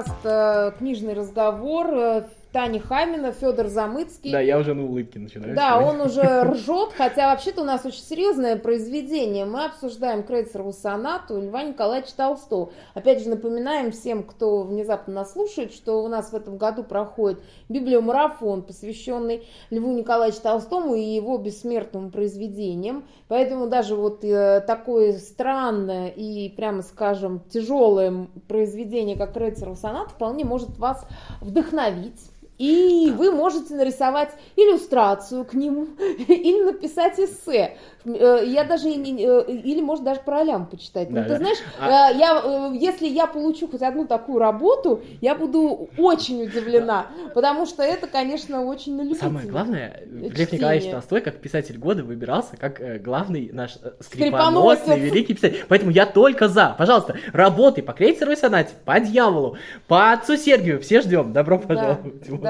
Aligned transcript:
подкаст 0.00 0.24
э, 0.24 0.72
«Книжный 0.78 1.12
разговор». 1.12 2.24
Таня 2.52 2.80
Хамина, 2.80 3.30
Федор 3.30 3.68
Замыцкий. 3.68 4.32
Да, 4.32 4.40
я 4.40 4.58
уже 4.58 4.74
на 4.74 4.84
улыбке 4.84 5.20
начинаю. 5.20 5.54
Да, 5.54 5.78
он 5.78 6.00
уже 6.00 6.42
ржет, 6.50 6.90
хотя 6.96 7.30
вообще-то 7.30 7.62
у 7.62 7.64
нас 7.64 7.86
очень 7.86 8.02
серьезное 8.02 8.56
произведение. 8.56 9.44
Мы 9.44 9.66
обсуждаем 9.66 10.24
Крейцерову 10.24 10.72
сонату 10.72 11.40
Льва 11.40 11.62
Николаевича 11.62 12.16
Толстого. 12.16 12.72
Опять 12.94 13.22
же, 13.22 13.28
напоминаем 13.28 13.92
всем, 13.92 14.24
кто 14.24 14.64
внезапно 14.64 15.14
нас 15.14 15.32
слушает, 15.32 15.72
что 15.72 16.02
у 16.02 16.08
нас 16.08 16.32
в 16.32 16.34
этом 16.34 16.58
году 16.58 16.82
проходит 16.82 17.40
библиомарафон, 17.68 18.62
посвященный 18.62 19.46
Льву 19.70 19.92
Николаевичу 19.92 20.42
Толстому 20.42 20.96
и 20.96 21.02
его 21.02 21.38
бессмертным 21.38 22.10
произведениям. 22.10 23.04
Поэтому 23.28 23.68
даже 23.68 23.94
вот 23.94 24.24
э, 24.24 24.60
такое 24.66 25.12
странное 25.18 26.08
и, 26.08 26.48
прямо 26.48 26.82
скажем, 26.82 27.42
тяжелое 27.48 28.26
произведение, 28.48 29.16
как 29.16 29.34
Крейцерова 29.34 29.76
соната, 29.76 30.10
вполне 30.10 30.44
может 30.44 30.76
вас 30.78 31.06
вдохновить 31.40 32.20
и 32.60 33.10
вы 33.10 33.32
можете 33.32 33.74
нарисовать 33.74 34.32
иллюстрацию 34.54 35.46
к 35.46 35.54
нему 35.54 35.86
или 36.28 36.62
написать 36.62 37.18
эссе. 37.18 37.78
Э, 38.04 38.42
я 38.44 38.64
даже 38.64 38.88
э, 38.88 38.92
или 38.92 39.80
может 39.80 40.04
даже 40.04 40.20
про 40.20 40.40
Алям 40.40 40.66
почитать. 40.66 41.08
Но 41.08 41.22
ну, 41.22 41.22
да, 41.22 41.28
ты 41.28 41.36
знаешь, 41.38 41.58
а... 41.80 42.12
Э, 42.12 42.18
я, 42.18 42.70
если 42.74 43.08
я 43.08 43.26
получу 43.26 43.66
хоть 43.66 43.80
одну 43.80 44.06
такую 44.06 44.38
работу, 44.38 45.02
я 45.22 45.34
буду 45.34 45.88
очень 45.96 46.42
удивлена, 46.42 47.06
потому 47.34 47.64
что 47.64 47.82
это, 47.82 48.06
конечно, 48.06 48.62
очень 48.62 48.94
на 48.94 49.14
Самое 49.14 49.48
главное, 49.48 50.02
Лев 50.06 50.52
Николаевич 50.52 50.90
Толстой, 50.90 51.22
как 51.22 51.38
писатель 51.38 51.78
года, 51.78 52.04
выбирался 52.04 52.58
как 52.58 53.02
главный 53.02 53.48
наш 53.52 53.78
скрипоносный 54.00 54.98
великий 54.98 55.32
писатель. 55.32 55.64
Поэтому 55.66 55.92
я 55.92 56.04
только 56.04 56.48
за. 56.48 56.74
Пожалуйста, 56.76 57.16
работай 57.32 57.82
по 57.82 57.94
крейсеру 57.94 58.36
сонате, 58.36 58.72
по 58.84 59.00
дьяволу, 59.00 59.56
по 59.88 60.12
отцу 60.12 60.36
Сергию. 60.36 60.80
Все 60.80 61.00
ждем. 61.00 61.32
Добро 61.32 61.58
пожаловать. 61.58 62.28
Да, 62.28 62.49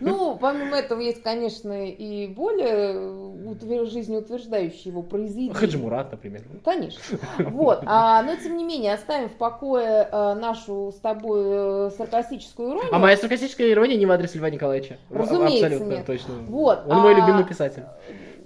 Ну, 0.00 0.36
помимо 0.40 0.76
этого 0.76 1.00
есть, 1.00 1.22
конечно, 1.22 1.88
и 1.88 2.26
более 2.28 3.86
жизнеутверждающие 3.86 4.60
осуждающие 4.60 4.92
его 4.92 5.02
произведения. 5.02 5.54
Хаджимурат, 5.54 6.12
например. 6.12 6.42
Конечно. 6.64 7.00
Вот. 7.38 7.82
А, 7.86 8.22
но, 8.22 8.36
тем 8.36 8.56
не 8.56 8.64
менее, 8.64 8.94
оставим 8.94 9.28
в 9.28 9.32
покое 9.32 10.08
а, 10.10 10.34
нашу 10.34 10.92
с 10.96 11.00
тобой 11.00 11.42
э, 11.44 11.90
саркастическую 11.96 12.70
иронию. 12.70 12.94
А 12.94 12.98
моя 12.98 13.16
саркастическая 13.16 13.70
ирония 13.70 13.96
не 13.96 14.06
в 14.06 14.10
адрес 14.10 14.34
Льва 14.34 14.50
Николаевича. 14.50 14.98
Разумеется, 15.10 15.66
Абсолютно, 15.66 15.92
нет. 15.94 16.06
точно. 16.06 16.34
Вот. 16.48 16.82
Он 16.86 16.92
а... 16.92 17.00
мой 17.00 17.14
любимый 17.14 17.44
писатель 17.44 17.84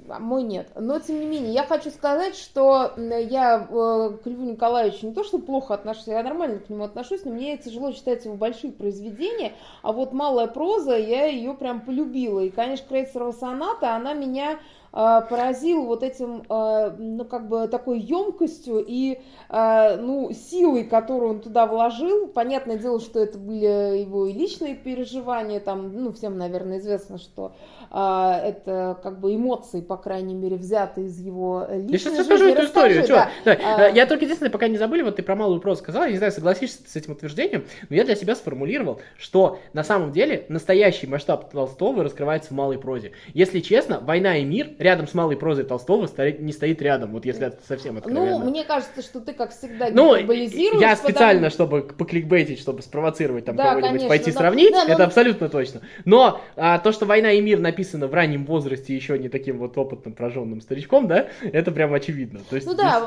а 0.09 0.19
мой 0.19 0.43
нет. 0.43 0.71
Но, 0.75 0.99
тем 0.99 1.21
не 1.21 1.27
менее, 1.27 1.53
я 1.53 1.65
хочу 1.65 1.91
сказать, 1.91 2.37
что 2.37 2.93
я 2.97 3.67
э, 3.69 4.19
к 4.23 4.27
Льву 4.27 4.45
Николаевичу 4.45 5.07
не 5.07 5.15
то, 5.15 5.25
что 5.25 5.39
плохо 5.39 5.75
отношусь, 5.75 6.07
я 6.09 6.23
нормально 6.23 6.59
к 6.59 6.69
нему 6.69 6.85
отношусь, 6.85 7.25
но 7.25 7.33
мне 7.33 7.57
тяжело 7.57 7.93
читать 7.93 8.25
его 8.25 8.35
большие 8.35 8.73
произведения, 8.73 9.53
а 9.83 9.93
вот 9.93 10.13
малая 10.13 10.47
проза, 10.47 10.97
я 10.97 11.27
ее 11.27 11.55
прям 11.55 11.81
полюбила. 11.81 12.41
И, 12.41 12.51
конечно, 12.51 12.87
Крейцерова 12.89 13.33
соната, 13.33 13.95
она 13.95 14.15
меня 14.15 14.59
поразил 14.95 15.87
вот 15.87 16.05
этим, 16.05 16.45
а, 16.49 16.95
ну, 16.97 17.25
как 17.25 17.49
бы 17.49 17.67
такой 17.67 17.99
емкостью 17.99 18.85
и, 18.87 19.19
а, 19.49 19.97
ну, 19.97 20.31
силой, 20.33 20.85
которую 20.85 21.33
он 21.33 21.41
туда 21.41 21.67
вложил. 21.67 22.29
Понятное 22.29 22.77
дело, 22.77 23.01
что 23.01 23.19
это 23.19 23.37
были 23.37 23.99
его 23.99 24.27
и 24.27 24.33
личные 24.33 24.77
переживания, 24.77 25.59
там, 25.59 25.93
ну, 25.93 26.13
всем, 26.13 26.39
наверное, 26.39 26.79
известно, 26.79 27.19
что 27.19 27.55
это 27.91 28.99
как 29.03 29.21
бы 29.21 29.35
эмоции, 29.35 29.81
по 29.81 29.97
крайней 29.97 30.35
мере, 30.35 30.57
взяты 30.57 31.03
из 31.03 31.19
его 31.21 31.67
личной 31.71 31.93
Я 31.93 31.99
сейчас 31.99 32.19
расскажу 32.19 32.47
эту 32.47 32.65
историю. 32.65 33.01
Расскажи, 33.03 33.31
да. 33.45 33.57
Да. 33.57 33.87
А... 33.87 33.89
Я 33.91 34.07
только 34.07 34.25
единственное, 34.25 34.51
пока 34.51 34.67
не 34.69 34.79
забыли, 34.79 35.03
вот 35.03 35.17
ты 35.17 35.23
про 35.23 35.37
малую 35.37 35.61
прозу 35.61 35.81
сказала, 35.81 36.05
я 36.05 36.11
не 36.11 36.17
знаю, 36.17 36.33
согласишься 36.33 36.83
ты 36.83 36.91
с 36.91 36.97
этим 36.97 37.13
утверждением, 37.13 37.65
но 37.89 37.97
я 37.97 38.05
для 38.05 38.17
себя 38.17 38.35
сформулировал, 38.35 39.01
что 39.17 39.59
на 39.73 39.85
самом 39.85 40.13
деле 40.13 40.47
настоящий 40.49 41.07
масштаб 41.07 41.51
Толстого 41.53 42.03
раскрывается 42.03 42.51
в 42.51 42.57
малой 42.57 42.79
прозе. 42.79 43.13
Если 43.33 43.61
честно, 43.61 44.01
«Война 44.01 44.39
и 44.39 44.45
мир» 44.45 44.71
рядом 44.85 45.09
с 45.09 45.15
малой 45.15 45.37
прозой 45.37 45.65
Толстого 45.65 46.07
стоит, 46.07 46.41
не 46.41 46.53
стоит 46.53 46.81
рядом, 46.83 47.13
вот 47.13 47.25
если 47.25 47.47
это 47.47 47.59
совсем 47.67 47.97
откровенно. 47.97 48.39
Ну, 48.39 48.51
мне 48.51 48.65
кажется, 48.65 49.03
что 49.03 49.21
ты, 49.21 49.33
как 49.33 49.51
всегда, 49.51 49.89
ну, 49.91 50.15
я 50.15 50.95
специально, 50.95 51.49
потому... 51.49 51.51
чтобы 51.51 51.83
покликбейтить, 51.95 52.61
чтобы 52.61 52.83
спровоцировать 52.83 53.47
там 53.47 53.57
да, 53.57 53.75
кого-нибудь 53.75 54.07
пойти 54.07 54.31
да. 54.31 54.39
сравнить, 54.39 54.73
да, 54.73 54.85
это 54.85 54.99
но... 54.99 55.05
абсолютно 55.05 55.49
точно. 55.49 55.81
Но 56.05 56.41
а, 56.57 56.79
то, 56.79 56.93
что 56.93 57.07
«Война 57.07 57.33
и 57.33 57.41
мир» 57.41 57.61
написано 57.61 58.07
в 58.07 58.15
раннем 58.15 58.45
возрасте 58.45 58.95
еще 58.95 59.19
не 59.19 59.29
таким 59.29 59.59
вот 59.59 59.77
опытным 59.79 60.15
прожженным 60.15 60.61
старичком, 60.61 61.09
да, 61.09 61.29
это 61.41 61.73
прям 61.73 61.95
очевидно. 61.95 62.41
То 62.49 62.57
есть 62.57 62.67
ну 62.67 62.75
здесь... 62.75 62.85
да, 62.85 63.01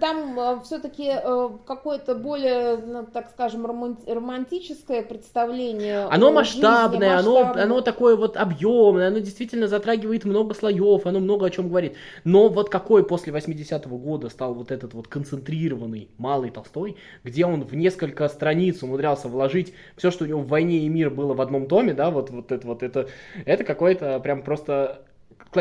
там 0.00 0.38
э, 0.38 0.60
все-таки 0.64 1.12
э, 1.14 1.48
какое-то 1.66 2.14
более, 2.14 2.76
ну, 2.76 3.06
так 3.10 3.30
скажем, 3.30 3.64
романтическое 3.66 5.02
представление. 5.02 6.08
Оно 6.10 6.30
масштабное, 6.30 7.16
жизни, 7.18 7.30
оно, 7.30 7.52
оно 7.54 7.80
такое 7.80 8.16
вот 8.16 8.36
объемное, 8.36 9.08
оно 9.08 9.20
действительно 9.20 9.66
затрагивает 9.66 10.24
много 10.26 10.54
слоев 10.54 10.73
слоев, 10.74 11.06
оно 11.06 11.20
много 11.20 11.46
о 11.46 11.50
чем 11.50 11.68
говорит. 11.68 11.94
Но 12.24 12.48
вот 12.48 12.70
какой 12.70 13.04
после 13.04 13.32
80-го 13.32 13.96
года 13.96 14.28
стал 14.28 14.54
вот 14.54 14.70
этот 14.70 14.94
вот 14.94 15.08
концентрированный 15.08 16.08
малый 16.18 16.50
Толстой, 16.50 16.96
где 17.22 17.46
он 17.46 17.62
в 17.62 17.74
несколько 17.74 18.28
страниц 18.28 18.82
умудрялся 18.82 19.28
вложить 19.28 19.72
все, 19.96 20.10
что 20.10 20.24
у 20.24 20.28
него 20.28 20.40
в 20.40 20.48
«Войне 20.48 20.78
и 20.78 20.88
мир» 20.88 21.10
было 21.10 21.34
в 21.34 21.40
одном 21.40 21.66
томе, 21.66 21.94
да, 21.94 22.10
вот, 22.10 22.30
вот 22.30 22.52
это 22.52 22.66
вот, 22.66 22.82
это, 22.82 23.08
это 23.44 23.64
какое-то 23.64 24.18
прям 24.20 24.42
просто 24.42 25.03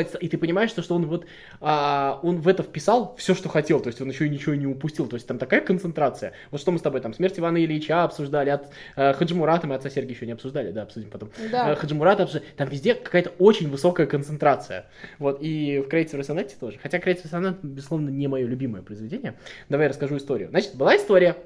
и 0.01 0.27
ты 0.27 0.37
понимаешь, 0.37 0.69
что, 0.69 0.81
что 0.81 0.95
он 0.95 1.05
вот 1.05 1.25
а, 1.61 2.19
он 2.23 2.39
в 2.39 2.47
это 2.47 2.63
вписал 2.63 3.15
все, 3.17 3.33
что 3.33 3.49
хотел, 3.49 3.79
то 3.79 3.87
есть 3.87 4.01
он 4.01 4.09
еще 4.09 4.25
и 4.25 4.29
ничего 4.29 4.55
не 4.55 4.67
упустил, 4.67 5.07
то 5.07 5.15
есть 5.15 5.27
там 5.27 5.37
такая 5.37 5.61
концентрация. 5.61 6.33
Вот 6.51 6.61
что 6.61 6.71
мы 6.71 6.79
с 6.79 6.81
тобой 6.81 7.01
там 7.01 7.13
смерть 7.13 7.39
Ивана 7.39 7.63
Ильича 7.63 8.03
обсуждали, 8.03 8.49
от 8.49 8.69
а, 8.95 9.13
Хаджимурата 9.13 9.67
мы 9.67 9.75
отца 9.75 9.89
Сергия 9.89 10.15
еще 10.15 10.25
не 10.25 10.33
обсуждали, 10.33 10.71
да, 10.71 10.83
обсудим 10.83 11.09
потом. 11.09 11.31
Да. 11.51 11.71
А, 11.71 11.75
Хаджимурата 11.75 12.23
обсуждали, 12.23 12.51
там 12.55 12.69
везде 12.69 12.95
какая-то 12.95 13.31
очень 13.39 13.69
высокая 13.69 14.07
концентрация. 14.07 14.85
Вот, 15.19 15.39
и 15.41 15.79
в 15.79 15.91
Creative 15.91 16.19
Sonate 16.21 16.53
тоже. 16.59 16.79
Хотя 16.81 16.97
Creative 16.97 17.29
Sonate, 17.29 17.57
безусловно, 17.63 18.09
не 18.09 18.27
мое 18.27 18.45
любимое 18.45 18.81
произведение. 18.81 19.35
Давай 19.69 19.85
я 19.85 19.89
расскажу 19.89 20.17
историю. 20.17 20.49
Значит, 20.49 20.75
была 20.75 20.95
история 20.95 21.37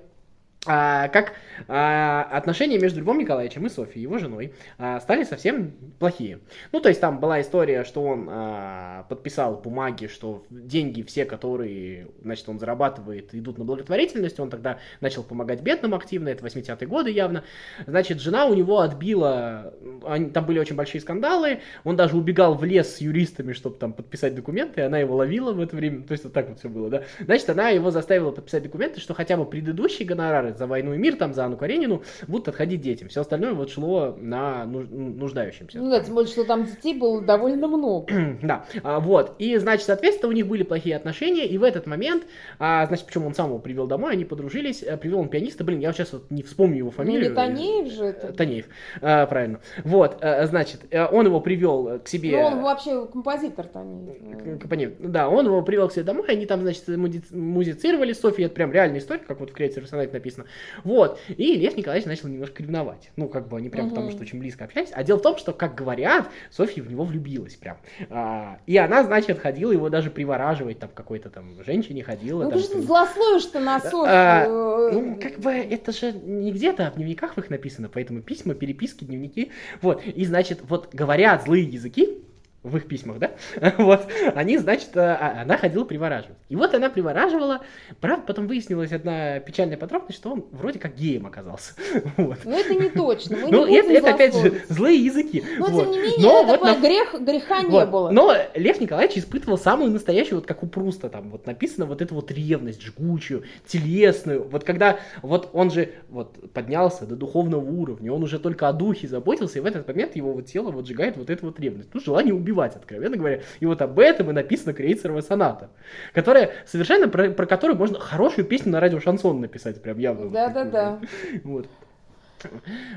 а, 0.66 1.08
как 1.10 1.34
а, 1.68 2.24
отношения 2.32 2.78
между 2.78 3.00
Львом 3.00 3.20
Николаевичем 3.20 3.66
и 3.66 3.70
Софией, 3.70 4.04
его 4.04 4.18
женой, 4.18 4.54
а, 4.78 5.00
стали 5.00 5.24
совсем 5.24 5.72
плохие. 6.00 6.40
Ну, 6.72 6.82
то 6.82 6.90
есть 6.90 7.00
там 7.00 7.20
была 7.20 7.42
история, 7.42 7.84
что 7.84 8.04
он 8.04 8.28
а, 8.30 9.04
подписал 9.04 9.56
бумаги, 9.58 10.08
что 10.08 10.46
деньги 10.50 11.04
все, 11.04 11.26
которые, 11.26 12.08
значит, 12.22 12.50
он 12.50 12.60
зарабатывает, 12.60 13.34
идут 13.34 13.58
на 13.58 13.66
благотворительность, 13.66 14.40
он 14.40 14.50
тогда 14.50 14.80
начал 15.00 15.24
помогать 15.24 15.62
бедным 15.62 15.94
активно, 15.94 16.30
это 16.30 16.46
80-е 16.46 16.88
годы 16.88 17.12
явно. 17.12 17.44
Значит, 17.86 18.20
жена 18.20 18.46
у 18.46 18.54
него 18.54 18.80
отбила, 18.80 19.74
они, 20.06 20.30
там 20.32 20.46
были 20.46 20.60
очень 20.60 20.76
большие 20.76 21.02
скандалы, 21.02 21.62
он 21.84 21.96
даже 21.96 22.18
убегал 22.18 22.56
в 22.56 22.64
лес 22.66 22.96
с 22.96 23.02
юристами, 23.02 23.54
чтобы 23.54 23.78
там 23.78 23.94
подписать 23.94 24.36
документы, 24.36 24.82
она 24.82 25.00
его 25.00 25.16
ловила 25.16 25.54
в 25.54 25.62
это 25.62 25.76
время, 25.76 26.04
то 26.04 26.12
есть 26.12 26.24
вот 26.24 26.34
так 26.34 26.50
вот 26.50 26.60
все 26.60 26.68
было, 26.68 26.90
да. 26.90 27.04
Значит, 27.20 27.50
она 27.50 27.70
его 27.70 27.92
заставила 27.92 28.32
подписать 28.32 28.64
документы, 28.64 29.00
что 29.00 29.14
хотя 29.14 29.38
бы 29.38 29.46
предыдущий 29.46 30.06
гонорары 30.48 30.58
за 30.58 30.68
«Войну 30.68 30.94
и 30.94 30.98
мир», 30.98 31.16
там, 31.16 31.34
за 31.34 31.46
Анну 31.46 31.58
Каренину, 31.58 32.04
будут 32.28 32.48
отходить 32.50 32.82
детям. 32.82 33.10
Все 33.10 33.22
остальное 33.22 33.54
вот 33.54 33.70
шло 33.70 34.16
на 34.20 34.66
нуждающимся. 34.66 35.80
Ну 35.80 35.90
да, 35.90 36.00
тем 36.02 36.16
более, 36.16 36.30
что 36.30 36.44
там 36.44 36.66
детей 36.66 36.98
было 36.98 37.22
довольно 37.22 37.68
много. 37.68 38.08
да, 38.42 38.66
а, 38.84 39.00
вот. 39.00 39.36
И, 39.40 39.58
значит, 39.58 39.86
соответственно, 39.86 40.30
у 40.30 40.34
них 40.34 40.48
были 40.48 40.64
плохие 40.64 40.96
отношения, 40.96 41.46
и 41.46 41.58
в 41.58 41.64
этот 41.64 41.88
момент, 41.88 42.24
а, 42.60 42.86
значит, 42.86 43.06
причем 43.06 43.26
он 43.26 43.34
сам 43.34 43.48
его 43.48 43.60
привел 43.60 43.88
домой, 43.88 44.14
они 44.14 44.26
подружились, 44.26 44.84
э, 44.84 44.98
привел 44.98 45.20
он 45.20 45.30
пианиста, 45.30 45.64
блин, 45.64 45.80
я 45.80 45.94
сейчас 45.94 46.14
вот 46.14 46.30
не 46.30 46.44
вспомню 46.44 46.78
его 46.78 46.92
фамилию. 46.92 47.24
Ну, 47.24 47.30
не 47.30 47.36
Танеев 47.36 47.94
же 47.94 48.06
это. 48.06 48.34
Танеев, 48.34 48.66
а, 49.02 49.26
правильно. 49.26 49.60
Вот, 49.84 50.18
а, 50.22 50.46
значит, 50.46 50.82
он 51.12 51.26
его 51.26 51.40
привел 51.42 52.00
к 52.00 52.08
себе... 52.08 52.32
Ну, 52.32 52.44
он 52.44 52.62
вообще 52.62 53.06
композитор 53.08 53.68
Танеев. 53.68 54.60
Композитор, 54.60 55.08
да, 55.10 55.30
он 55.30 55.46
его 55.46 55.62
привел 55.62 55.90
к 55.90 55.94
себе 55.94 56.04
домой, 56.04 56.26
они 56.30 56.46
там, 56.46 56.62
значит, 56.62 56.88
музицировали 56.90 58.14
с 58.14 58.20
Софией, 58.20 58.48
это 58.48 58.56
прям 58.56 58.72
реальная 58.72 59.00
история, 59.00 59.24
как 59.26 59.40
вот 59.40 59.52
в 59.52 59.56
Creative 59.56 59.90
Sonate 59.90 60.14
написано. 60.14 60.37
Вот. 60.84 61.20
И 61.28 61.56
Лев 61.56 61.76
Николаевич 61.78 62.08
начал 62.08 62.28
немножко 62.28 62.64
ревновать. 62.64 63.12
Ну, 63.16 63.28
как 63.28 63.48
бы 63.48 63.58
они 63.58 63.70
прям 63.70 63.88
угу. 63.88 63.96
потому, 63.96 64.12
что 64.12 64.22
очень 64.22 64.40
близко 64.40 64.66
общались. 64.66 64.90
А 64.94 65.04
дело 65.04 65.18
в 65.18 65.22
том, 65.22 65.38
что, 65.38 65.54
как 65.54 65.76
говорят, 65.76 66.30
Софья 66.52 66.84
в 66.84 66.90
него 66.90 67.04
влюбилась 67.04 67.56
прям. 67.56 67.78
А, 68.10 68.60
и 68.66 68.78
она, 68.78 69.04
значит, 69.04 69.40
ходила 69.40 69.72
его 69.72 69.90
даже 69.90 70.10
привораживать, 70.10 70.80
там, 70.80 70.90
какой-то 70.94 71.30
там 71.30 71.64
женщине 71.64 72.04
ходила. 72.04 72.44
Ну, 72.44 72.52
там, 72.52 72.60
ты 72.60 72.68
же 72.68 72.82
злословишь-то 72.82 73.60
на 73.60 73.80
Софью. 73.80 74.06
А, 74.08 74.92
ну, 74.92 75.20
как 75.22 75.40
бы, 75.40 75.52
это 75.52 75.92
же 75.92 76.12
не 76.12 76.52
где-то, 76.52 76.88
а 76.88 76.92
в 76.92 76.96
дневниках 76.96 77.38
их 77.38 77.50
написано, 77.50 77.90
поэтому 77.90 78.22
письма, 78.22 78.54
переписки, 78.54 79.04
дневники. 79.04 79.52
Вот. 79.82 80.06
И, 80.06 80.26
значит, 80.26 80.60
вот 80.64 80.94
говорят 80.94 81.44
злые 81.44 81.66
языки, 81.66 82.24
в 82.68 82.78
их 82.78 82.88
письмах, 82.88 83.20
да, 83.20 83.32
вот, 83.78 84.08
они, 84.36 84.58
значит, 84.58 84.96
а, 84.96 85.42
она 85.42 85.58
ходила 85.58 85.84
привораживать. 85.86 86.38
И 86.50 86.56
вот 86.56 86.74
она 86.74 86.90
привораживала, 86.90 87.62
правда, 88.00 88.26
потом 88.28 88.48
выяснилась 88.48 88.92
одна 88.92 89.40
печальная 89.40 89.78
подробность, 89.78 90.18
что 90.18 90.32
он 90.32 90.46
вроде 90.52 90.80
как 90.80 90.96
геем 90.96 91.26
оказался. 91.26 91.74
Вот. 92.18 92.40
Но 92.46 92.58
это 92.58 92.74
не 92.74 92.90
точно. 92.90 93.38
Мы 93.38 93.52
ну, 93.52 93.68
не 93.68 93.78
это, 93.78 93.92
это 93.92 94.14
опять 94.14 94.36
же 94.36 94.62
злые 94.70 95.04
языки. 95.04 95.44
Но, 95.60 95.68
вот. 95.68 95.84
тем 95.84 95.92
не 95.92 96.00
менее, 96.00 96.20
Но, 96.20 96.44
вот, 96.44 96.62
на... 96.62 96.76
грех, 96.80 97.16
греха 97.22 97.62
вот. 97.62 97.72
не 97.72 97.86
было. 97.86 98.10
Но 98.10 98.34
Лев 98.56 98.82
Николаевич 98.82 99.18
испытывал 99.18 99.58
самую 99.58 99.92
настоящую, 99.92 100.40
вот 100.40 100.48
как 100.48 100.64
у 100.64 100.68
Пруста, 100.68 101.10
там 101.10 101.30
вот 101.30 101.46
написано 101.46 101.86
вот 101.86 102.02
эту 102.02 102.16
вот 102.16 102.32
ревность 102.32 102.82
жгучую, 102.82 103.44
телесную. 103.66 104.48
Вот 104.48 104.64
когда 104.64 105.00
вот 105.22 105.50
он 105.54 105.70
же 105.70 105.92
вот 106.10 106.52
поднялся 106.54 107.06
до 107.06 107.16
духовного 107.16 107.64
уровня, 107.64 108.12
он 108.12 108.24
уже 108.24 108.40
только 108.40 108.68
о 108.68 108.74
духе 108.74 109.08
заботился, 109.08 109.60
и 109.60 109.62
в 109.62 109.66
этот 109.66 109.88
момент 109.88 110.16
его 110.16 110.34
вот 110.34 110.46
тело 110.46 110.72
вот 110.72 110.88
сжигает 110.88 111.18
вот 111.18 111.30
эта 111.30 111.46
вот 111.46 111.60
ревность. 111.60 111.90
Ну, 111.94 112.00
желание 112.00 112.34
убивать, 112.34 112.57
откровенно 112.66 113.18
говоря. 113.18 113.42
И 113.60 113.66
вот 113.66 113.82
об 113.82 114.00
этом 114.00 114.30
и 114.30 114.34
написана 114.34 114.74
Крейцерова 114.74 115.22
соната, 115.22 115.70
которая 116.14 116.52
совершенно, 116.66 117.08
про, 117.08 117.30
про 117.30 117.46
которую 117.46 117.78
можно 117.78 118.00
хорошую 118.00 118.46
песню 118.46 118.72
на 118.72 118.80
радио 118.80 119.00
шансон 119.00 119.42
написать, 119.42 119.82
прям 119.82 120.00
явно. 120.00 120.30
Да-да-да. 120.30 121.00
Вот. 121.44 121.68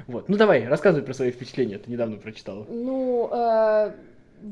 Вот. 0.07 0.29
Ну 0.29 0.37
давай, 0.37 0.67
рассказывай 0.67 1.05
про 1.05 1.15
свои 1.15 1.31
впечатления, 1.31 1.79
ты 1.79 1.91
недавно 1.91 2.19
прочитала. 2.19 2.67
Ну, 2.69 3.31
э, 3.33 3.93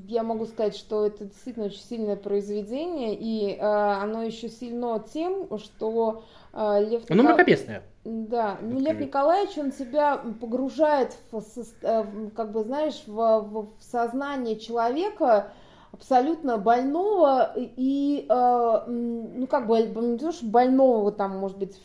я 0.07 0.23
могу 0.23 0.47
сказать, 0.47 0.77
что 0.77 1.07
это 1.07 1.25
действительно 1.25 1.67
очень 1.67 1.83
сильное 1.83 2.17
произведение, 2.17 3.15
и 3.15 3.55
э, 3.55 3.61
оно 3.61 4.23
еще 4.23 4.49
сильно 4.49 5.03
тем, 5.13 5.59
что 5.59 6.25
э, 6.53 6.85
Лев 6.89 7.03
Оно 7.09 7.23
Никол... 7.23 7.35
мракобесное. 7.35 7.83
Да, 8.05 8.59
ну 8.63 8.81
Лев 8.81 8.99
Николаевич, 8.99 9.59
он 9.59 9.73
себя 9.73 10.19
погружает 10.41 11.17
в, 11.31 11.43
э, 11.83 12.05
как 12.35 12.53
бы, 12.53 12.65
знаешь, 12.65 13.03
в, 13.07 13.13
в, 13.13 13.69
в 13.79 13.83
сознание 13.83 14.59
человека, 14.59 15.53
абсолютно 15.93 16.59
больного 16.59 17.53
и, 17.57 18.27
э, 18.29 18.83
ну, 18.87 19.47
как 19.47 19.67
бы, 19.67 19.81
не 19.81 20.19
то, 20.19 20.33
что 20.33 20.47
больного, 20.47 21.13
там, 21.13 21.39
может 21.39 21.59
быть, 21.59 21.77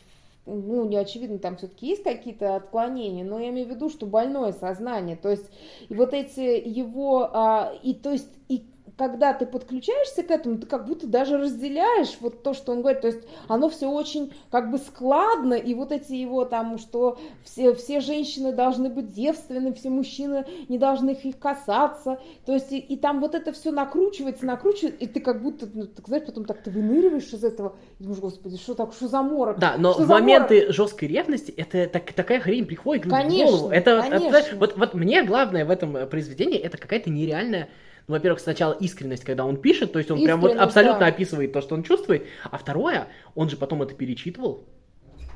ну, 0.46 0.84
не 0.84 0.96
очевидно, 0.96 1.38
там 1.38 1.56
все-таки 1.56 1.86
есть 1.88 2.02
какие-то 2.02 2.56
отклонения, 2.56 3.24
но 3.24 3.38
я 3.38 3.50
имею 3.50 3.66
в 3.66 3.70
виду, 3.70 3.88
что 3.88 4.06
больное 4.06 4.52
сознание, 4.52 5.16
то 5.16 5.30
есть, 5.30 5.50
и 5.88 5.94
вот 5.94 6.12
эти 6.12 6.40
его, 6.66 7.30
а, 7.32 7.72
и 7.82 7.94
то 7.94 8.10
есть, 8.10 8.30
и 8.48 8.64
когда 8.96 9.32
ты 9.32 9.46
подключаешься 9.46 10.22
к 10.22 10.30
этому, 10.30 10.58
ты 10.58 10.66
как 10.66 10.86
будто 10.86 11.06
даже 11.06 11.36
разделяешь 11.38 12.16
вот 12.20 12.42
то, 12.42 12.54
что 12.54 12.72
он 12.72 12.80
говорит, 12.80 13.00
то 13.00 13.08
есть 13.08 13.20
оно 13.48 13.68
все 13.68 13.90
очень 13.90 14.32
как 14.50 14.70
бы 14.70 14.78
складно, 14.78 15.54
и 15.54 15.74
вот 15.74 15.90
эти 15.90 16.12
его 16.12 16.44
там, 16.44 16.78
что 16.78 17.18
все, 17.44 17.74
все 17.74 18.00
женщины 18.00 18.52
должны 18.52 18.88
быть 18.88 19.12
девственны, 19.12 19.72
все 19.74 19.90
мужчины 19.90 20.46
не 20.68 20.78
должны 20.78 21.10
их 21.10 21.38
касаться, 21.38 22.20
то 22.46 22.52
есть 22.52 22.72
и, 22.72 22.78
и 22.78 22.96
там 22.96 23.20
вот 23.20 23.34
это 23.34 23.52
все 23.52 23.72
накручивается, 23.72 24.46
накручивается, 24.46 25.04
и 25.04 25.08
ты 25.08 25.20
как 25.20 25.42
будто, 25.42 25.68
ну, 25.72 25.86
так 25.86 26.06
знаешь, 26.06 26.24
потом 26.24 26.44
так 26.44 26.62
ты 26.62 26.70
выныриваешь 26.70 27.32
из 27.32 27.42
этого, 27.42 27.76
и 27.98 28.04
думаешь, 28.04 28.20
господи, 28.20 28.56
что 28.56 28.74
так, 28.74 28.92
что 28.92 29.08
за 29.08 29.22
морок? 29.22 29.58
Да, 29.58 29.74
но 29.76 29.94
что 29.94 30.04
в 30.04 30.08
моменты 30.08 30.60
морок? 30.60 30.74
жесткой 30.74 31.08
ревности 31.08 31.50
это 31.50 31.88
так, 31.88 32.12
такая 32.12 32.38
хрень 32.38 32.66
приходит 32.66 33.10
конечно, 33.10 33.46
в 33.46 33.50
голову. 33.50 33.70
Это, 33.70 34.00
конечно. 34.08 34.36
Это, 34.36 34.56
вот, 34.56 34.76
вот 34.76 34.94
мне 34.94 35.24
главное 35.24 35.64
в 35.64 35.70
этом 35.70 36.08
произведении 36.08 36.58
это 36.58 36.78
какая-то 36.78 37.10
нереальная 37.10 37.68
ну, 38.06 38.14
во-первых, 38.14 38.40
сначала 38.40 38.74
искренность, 38.74 39.24
когда 39.24 39.44
он 39.44 39.56
пишет, 39.56 39.92
то 39.92 39.98
есть 39.98 40.10
он 40.10 40.22
прям 40.22 40.40
вот 40.40 40.56
абсолютно 40.56 41.00
да. 41.00 41.06
описывает 41.06 41.52
то, 41.52 41.62
что 41.62 41.74
он 41.74 41.82
чувствует, 41.82 42.26
а 42.50 42.58
второе, 42.58 43.08
он 43.34 43.48
же 43.48 43.56
потом 43.56 43.82
это 43.82 43.94
перечитывал, 43.94 44.64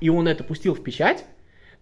и 0.01 0.11
он 0.11 0.29
это 0.29 0.45
пустил 0.45 0.75
в 0.75 0.83
печать, 0.83 1.25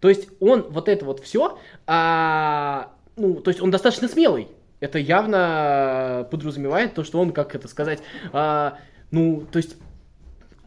то 0.00 0.08
есть 0.08 0.28
он 0.40 0.62
вот 0.70 0.88
это 0.88 1.04
вот 1.04 1.20
все, 1.20 1.58
а, 1.86 2.92
ну, 3.16 3.40
то 3.40 3.50
есть 3.50 3.60
он 3.60 3.70
достаточно 3.70 4.06
смелый, 4.06 4.48
это 4.78 4.98
явно 4.98 6.28
подразумевает 6.30 6.94
то, 6.94 7.02
что 7.02 7.18
он, 7.18 7.32
как 7.32 7.54
это 7.56 7.66
сказать, 7.66 8.00
а, 8.32 8.78
ну, 9.10 9.44
то 9.50 9.56
есть 9.56 9.76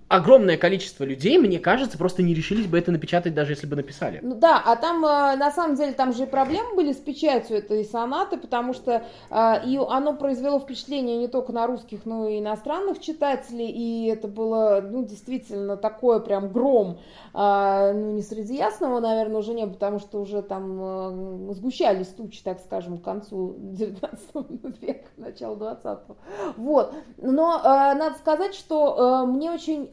огромное 0.10 0.58
количество 0.58 1.04
людей, 1.04 1.38
мне 1.38 1.60
кажется, 1.60 1.98
просто 1.98 2.24
не 2.24 2.34
решились 2.34 2.66
бы 2.66 2.78
это 2.78 2.92
напечатать, 2.92 3.36
даже 3.36 3.54
если 3.54 3.68
бы 3.68 3.76
написали. 3.76 4.20
Ну 4.24 4.36
да, 4.36 4.62
а 4.66 4.76
там, 4.76 5.06
э, 5.06 5.36
на 5.36 5.52
самом 5.52 5.76
деле, 5.76 5.94
там 5.94 6.14
же 6.14 6.24
и 6.24 6.26
проблемы 6.26 6.76
были 6.76 6.94
с 6.94 6.98
печатью 6.98 7.58
этой 7.58 7.86
сонаты, 7.86 8.38
потому 8.38 8.74
что 8.74 9.04
э, 9.30 9.66
и 9.66 9.78
оно 9.78 10.16
произвело 10.16 10.60
впечатление 10.60 11.18
не 11.18 11.28
только 11.28 11.54
на 11.54 11.68
русских, 11.68 12.06
но 12.06 12.28
и 12.28 12.40
иностранных 12.40 13.00
читателей, 13.00 13.70
и 13.70 14.08
это 14.08 14.28
было, 14.28 14.82
ну, 14.84 15.06
действительно, 15.06 15.78
такое 15.78 16.20
прям 16.20 16.52
гром, 16.52 16.98
э, 17.36 17.94
ну, 17.94 18.12
не 18.12 18.24
среди 18.24 18.56
ясного, 18.56 19.00
наверное, 19.00 19.38
уже 19.38 19.54
не, 19.54 19.68
потому 19.68 20.00
что 20.00 20.20
уже 20.20 20.42
там 20.42 21.54
сгущались 21.54 22.08
тучи, 22.08 22.42
так 22.44 22.60
скажем, 22.62 22.98
к 22.98 23.04
концу 23.04 23.56
19 23.60 24.82
века, 24.82 25.08
начало 25.18 25.56
20-го. 25.56 26.18
Вот. 26.58 26.96
Но 27.18 27.62
надо 27.64 28.16
сказать, 28.18 28.56
что 28.56 29.26
мне 29.28 29.52
очень 29.52 29.90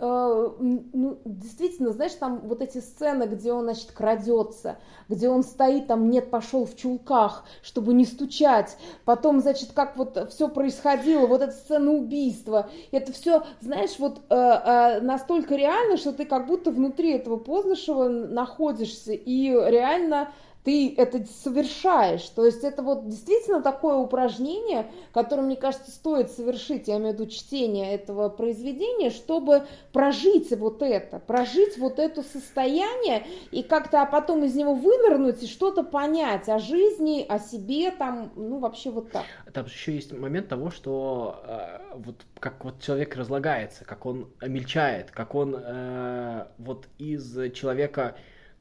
ну, 0.58 1.19
действительно, 1.25 1.93
знаешь, 1.93 2.12
там 2.12 2.41
вот 2.44 2.62
эти 2.62 2.79
сцены, 2.79 3.25
где 3.25 3.53
он, 3.53 3.64
значит, 3.64 3.93
крадется, 3.93 4.76
где 5.08 5.29
он 5.29 5.43
стоит, 5.43 5.87
там, 5.87 6.11
нет, 6.11 6.31
пошел 6.31 6.64
в 6.67 6.76
чулках, 6.76 7.44
чтобы 7.62 7.94
не 7.94 8.05
стучать, 8.05 8.76
потом, 9.05 9.41
значит, 9.41 9.73
как 9.73 9.97
вот 9.97 10.29
все 10.31 10.49
происходило, 10.49 11.26
вот 11.26 11.43
эта 11.43 11.53
сцена 11.53 11.93
убийства, 11.93 12.69
это 12.93 13.12
все, 13.12 13.44
знаешь, 13.61 13.99
вот 13.99 14.20
э, 14.29 14.35
э, 14.35 15.00
настолько 15.00 15.55
реально, 15.55 15.97
что 15.97 16.12
ты 16.12 16.25
как 16.25 16.47
будто 16.47 16.70
внутри 16.70 17.12
этого 17.12 17.37
Познышева 17.37 18.08
находишься, 18.08 19.12
и 19.12 19.50
реально 19.50 20.29
ты 20.67 20.93
это 20.97 21.25
совершаешь. 21.27 22.25
То 22.31 22.45
есть 22.45 22.65
это 22.65 22.83
вот 22.83 23.09
действительно 23.09 23.63
такое 23.63 23.95
упражнение, 23.95 24.91
которое, 25.13 25.43
мне 25.43 25.55
кажется, 25.55 25.93
стоит 25.93 26.33
совершить, 26.33 26.89
я 26.89 26.97
имею 26.97 27.13
в 27.15 27.21
виду 27.21 27.31
чтение 27.31 27.95
этого 27.95 28.29
произведения, 28.31 29.11
чтобы 29.11 29.63
прожить 29.93 30.51
вот 30.51 30.83
это, 30.83 31.21
прожить 31.21 31.79
вот 31.79 32.01
это 32.01 32.25
состояние 32.25 33.25
и 33.53 33.63
как-то 33.63 34.03
а 34.03 34.07
потом 34.07 34.43
из 34.43 34.57
него 34.57 34.75
вынырнуть 34.75 35.45
и 35.45 35.47
что-то 35.47 35.85
понять 35.85 36.49
о 36.49 36.59
жизни, 36.59 37.25
о 37.29 37.39
себе, 37.39 37.93
там, 37.93 38.33
ну 38.35 38.59
вообще 38.59 38.91
вот 38.91 39.13
так. 39.13 39.23
Там 39.53 39.67
еще 39.67 39.95
есть 39.95 40.13
момент 40.13 40.49
того, 40.49 40.71
что 40.71 41.43
э, 41.45 41.95
вот 41.95 42.17
как 42.41 42.65
вот 42.65 42.81
человек 42.81 43.15
разлагается, 43.15 43.85
как 43.85 44.05
он 44.05 44.31
мельчает, 44.43 45.13
как 45.13 45.37
он 45.37 45.55
э, 45.57 46.47
вот 46.59 46.89
из 46.99 47.53
человека 47.53 48.17